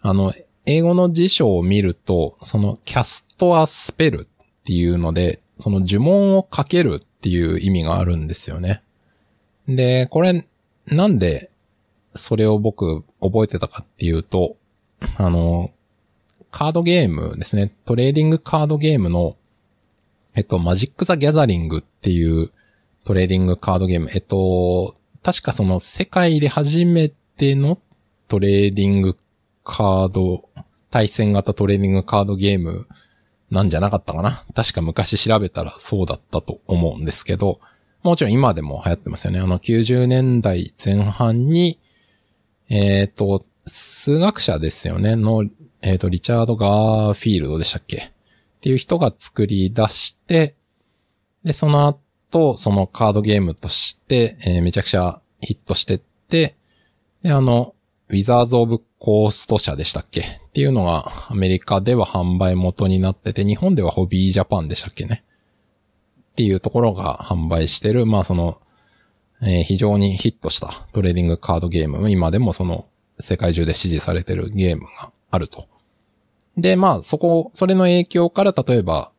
[0.03, 0.35] あの、
[0.67, 4.27] 英語の辞書を見ると、そのキャストアスペルっ
[4.65, 8.83] ていうので、その呪文をかけるっていう意味があるんですよね。
[9.69, 10.47] で、これ、
[10.87, 11.51] なんで、
[12.15, 14.57] それを僕覚えてたかっていうと、
[15.17, 15.71] あの、
[16.51, 17.73] カードゲームですね。
[17.85, 19.37] トレーディングカードゲームの、
[20.35, 22.51] えっと、マジック・ザ・ギャザリングっていう
[23.05, 24.09] トレーディングカードゲーム。
[24.15, 27.79] えっと、確かその世界で初めての
[28.29, 29.17] トレーディング
[29.65, 30.49] カード、
[30.91, 32.87] 対戦型トレーディングカードゲーム
[33.51, 37.61] なんじゃなかったかな確か昔調べたらそうだったと思うんですけど、
[38.03, 39.41] もちろん今でも流行ってますよね。
[39.41, 41.81] あの90年代前半に、
[42.69, 45.45] えっ、ー、と、数学者ですよね、の、
[45.83, 47.97] えっ、ー、と、リチャード・ガーフィールドでしたっけ？
[47.97, 48.11] っ
[48.61, 50.55] ていう人が作り出して、
[51.45, 56.57] で、その後、そのカードゲームとして、えー、めちゃくちゃヒットしてって、
[57.23, 57.75] で、あの、
[58.09, 60.21] ウィザーズ・オブ・コースト社でしたっけ？
[60.21, 60.25] っ
[60.55, 65.25] ていうのがアメリカでは販売元になってて、日本ではホビージャパンでしたっけね？
[66.33, 68.59] っていうところが販売してる、まあその、
[69.47, 72.87] えー、非常にヒットしたトレーディングカードゲーム、今でもその
[73.21, 75.69] 世界中で支持されてるゲームがあると。
[76.57, 79.11] で、まあそこ、それの影響から例えば、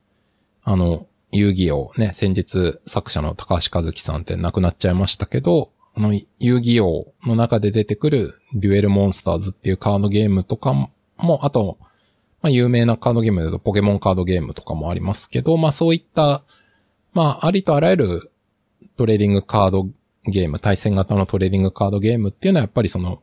[0.64, 10.91] あの、遊戯王ね、先日作者の高橋和樹さんって亡くなっちゃいましたけど、あの、遊戯王の中で出てくるデュエルモンスターズっていうカードゲームとかも、
[11.43, 11.77] あと、
[12.41, 16.43] まあ、有名なカードゲームだとポケモンカードゲームとかもありますけど、まあそういった、
[17.14, 18.31] まあありとあらゆる
[18.97, 19.88] トレーディングカード
[20.27, 23.22] ゲーム、対戦型のトレーディングカードゲームっていうのはやっぱりその、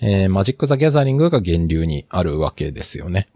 [0.00, 3.28] えー、マジック・ザ・ギャザリングが源流にあるわけですよね。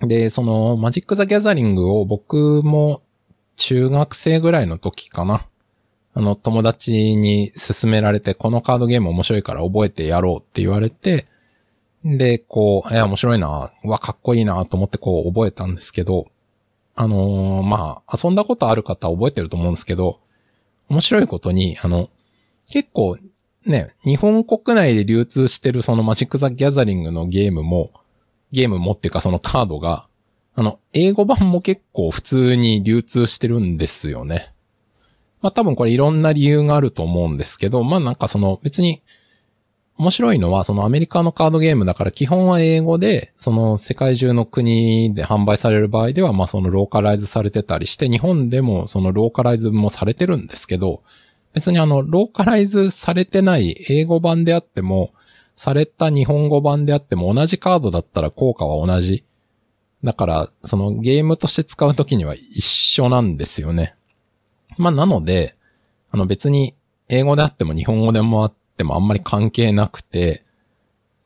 [0.00, 3.02] で、その、マジック・ザ・ギャザリングを僕も
[3.56, 5.46] 中学生ぐらいの時かな。
[6.14, 11.26] あの、友達に勧められて、このカードゲーム面白いから覚えてやろうって言われて、
[12.04, 16.26] で、こう、いや、面白いな、わ、かっこいいなと思ってこう覚えたんですけど、
[16.94, 20.20] あのー、まあ、遊んだことある方覚えてると思うんですけど、
[20.92, 22.10] 面白いことに、あの、
[22.70, 23.16] 結構
[23.64, 27.92] ね、日本国内で流通してるそのマジック・ザ・ギャザリングのゲームも、
[28.50, 30.06] ゲームもっていうかそのカードが、
[30.54, 34.52] あの、英語版も結構普通に流通してるんですよね。
[35.40, 39.02] まあ多分これいろんな理由があると思うんですけど、まあなんかその別に
[39.98, 51.02] 面白いのはそのアメリカのカードゲームだから基本は英語で、その世界中の国で販売される場合ではまあそのローカライズされてたりして、日本でもそのローカライズもされてるんですけど、
[51.52, 55.12] 別にあの、ローカライズされてない英語版であっても、
[55.54, 59.24] された日本語版であっても同じカードだったら効果は同じ。
[60.02, 63.94] だから、そのゲームとして使うときには一緒なんですよね。
[64.78, 65.54] まあ、なので、
[66.10, 66.74] あの別に
[67.08, 70.44] 英語であっても日本語でもあってもあんまり関係なくて、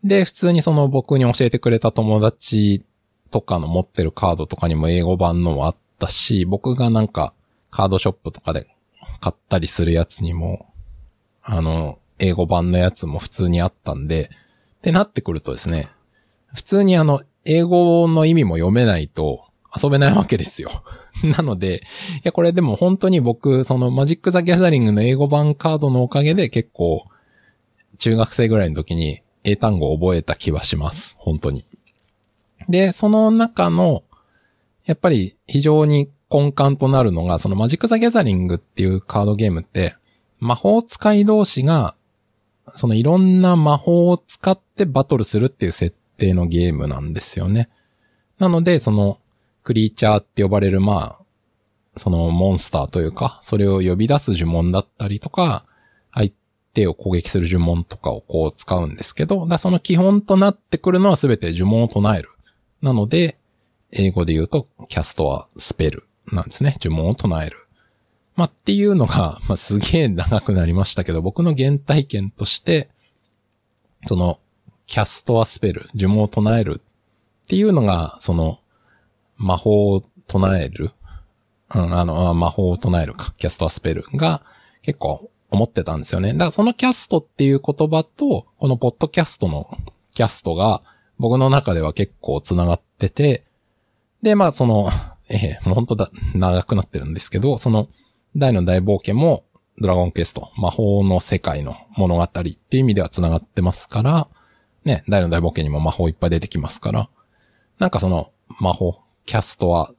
[0.05, 2.85] で、普通にその僕に教えてくれた友達
[3.31, 7.33] とかの持ってるカードとかにも英語版のもあったし、僕がなんか
[7.71, 8.67] カードショップとかで
[9.21, 10.73] 買ったりするやつにも、
[11.43, 14.31] あの、英語版のやつも普通にあったんで、
[14.79, 15.89] ってなってくるとですね、
[16.55, 19.45] 普通にあの、英語の意味も読めないと
[19.81, 20.71] 遊べないわけですよ。
[21.37, 21.81] なので、い
[22.25, 27.07] や、これでも本当に僕、そのマジック・ザ・ギャザリングの英語版カードのおかげで結構、
[27.97, 31.17] 中学生ぐらいの時に英単語を覚えた気はします。
[31.19, 31.65] 本当に。
[32.69, 34.03] で、その中の、
[34.85, 39.95] やっぱり非常に根幹となるのが、そのマジック・ザ・ギャザリングっていうカードゲームって、
[40.39, 41.95] 魔法使い同士が、
[42.75, 47.69] そのいろんな魔法を使ってバトルするっていう設定のゲームなんですよね。
[48.39, 49.19] なので、その、
[49.63, 51.27] クリーチャーって呼ばれる、まあ、
[51.97, 55.65] そのモンスターというか、それを呼び出す呪文だったりとか、
[56.13, 56.31] 相
[56.77, 62.29] 手を攻撃する呪文とかをこう使うんですけど、だその基本となってくるのはすべて呪文を唱える。
[62.83, 63.39] なので、
[63.93, 66.77] 英語で言うと、キャストはスペルなんですね。
[66.79, 67.57] 呪文を唱える。
[68.35, 72.91] まあ、っていうのが、まあ、すげえ長くなりましたけど、僕の原体験として、
[74.07, 74.39] その、
[74.87, 78.61] キャストはスペル、呪文を唱えるっていうのが、その、
[79.39, 80.91] 魔法を唱える、
[81.75, 84.43] うん、あの、魔法を唱えるか、キャストはスペルが
[84.83, 86.33] 結構思ってたんですよね。
[86.33, 89.77] だからそのキャストっていう言葉と、このポッドキャストの
[90.15, 90.83] キャストが
[91.19, 93.45] 僕の中では結構繋がってて、
[94.23, 94.89] で、まあその、
[95.29, 97.89] えー、もう本当だ、長くなってるんですけど、その、
[98.37, 99.45] 大の大冒険も、
[99.79, 104.29] ドラゴンクエスト、魔法の世界の物語っていう意味では繋がってますから、
[104.85, 107.09] ね、ダイの大冒険にも魔法いっぱい出てきますから、
[107.79, 109.97] なんかその、魔法、 cast a っ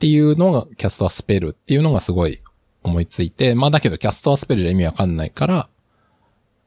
[0.00, 2.40] ていうのが、 cast a spell っていうのがすごい
[2.84, 5.68] 思いついて、まあだけど cast a spell じゃ意味わかんないから、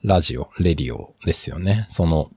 [0.04, 1.88] ラジオ、レディオですよね。
[1.90, 2.32] その、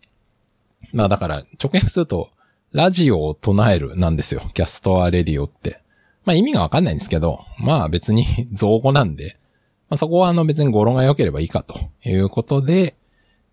[0.92, 2.30] まあだから直訳すると、
[2.72, 4.42] ラジオを唱えるなんですよ。
[4.54, 5.80] キャストアレディオって。
[6.24, 9.38] まあ意味がわかんないんですけど、まあ別に 造語なんで、
[9.88, 12.94] まあそこはあの別に語呂が良ければいいかということで、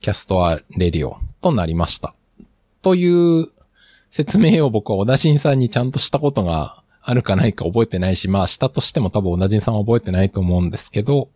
[0.01, 2.15] キャストアレディオとなりました。
[2.81, 3.47] という
[4.11, 11.29] 説明を僕は小田新さんにちゃんとしたことがあるかないか覚えてないし、まあしたとしても多分小田新さんは覚えてないと思うんですけど、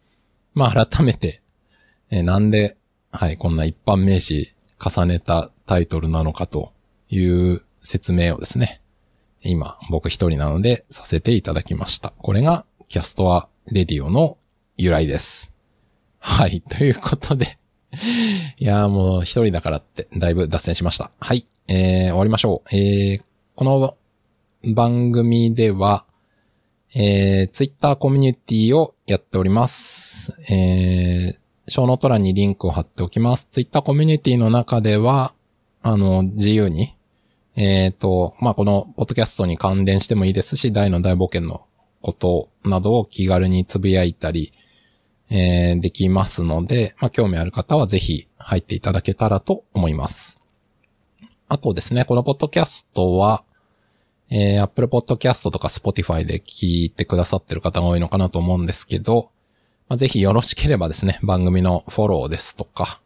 [0.54, 1.42] まあ改めて、
[2.10, 2.76] えー、なんで、
[3.10, 4.54] はい、こんな一般名詞
[4.86, 6.74] 重ねたタイトルなのかと
[7.08, 8.82] いう説明をですね、
[9.44, 12.10] 今僕一人なのでさせていただきました。
[12.18, 14.38] これがキャストアレディオの
[14.76, 15.54] 由来です。
[16.20, 17.58] はい、ということで
[18.58, 21.12] いやーもう一人だからってだいぶ脱線しました。
[21.22, 22.76] はい、えー、終わりましょう。
[22.76, 23.24] えー、
[23.56, 23.96] この
[24.64, 26.06] 番組では、
[26.94, 30.34] えー、ツイッターコミュニティをやっております。
[30.54, 33.48] えー、ショーノート欄にリンクを貼っておきます。
[33.52, 35.34] ツイッターコミュニティの中では、
[35.82, 36.96] あの、自由に
[37.56, 41.66] えっ、ー、と、まあ、この、ポッドキャストに関連してもいいですし、大の大冒険の
[42.02, 44.54] ことなどを気軽につぶやいたり、
[45.30, 50.42] えー、できますので、まあ、興味ある方はぜひ入っていただけたらと思います。
[51.50, 53.44] あとですね、このポッドキャストは、
[54.32, 59.30] えー、Apple Podcast とか Spotify で聞いてくださってる方が多いのかなと思うんですけど、
[59.90, 63.02] まあ、ぜひよろしければですね、番組のフォローですとか、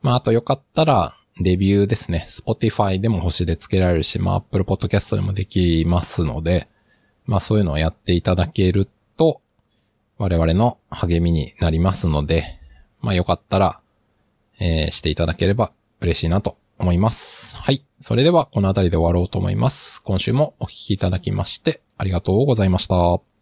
[0.00, 2.26] まあ、あとよかったら、レビューですね。
[2.28, 6.68] Spotify でも星で付けられるし、まあ Apple Podcast でもできますので、
[7.26, 9.40] まあそういうのをやっていただけると
[10.18, 12.60] 我々の励みになりますので、
[13.00, 13.80] まあよかったら、
[14.60, 17.43] えー、していただければ嬉しいなと思います。
[17.64, 17.82] はい。
[17.98, 20.02] それではこの辺りで終わろうと思います。
[20.02, 23.33] 今週もお聴きいただきましてありがとうございました。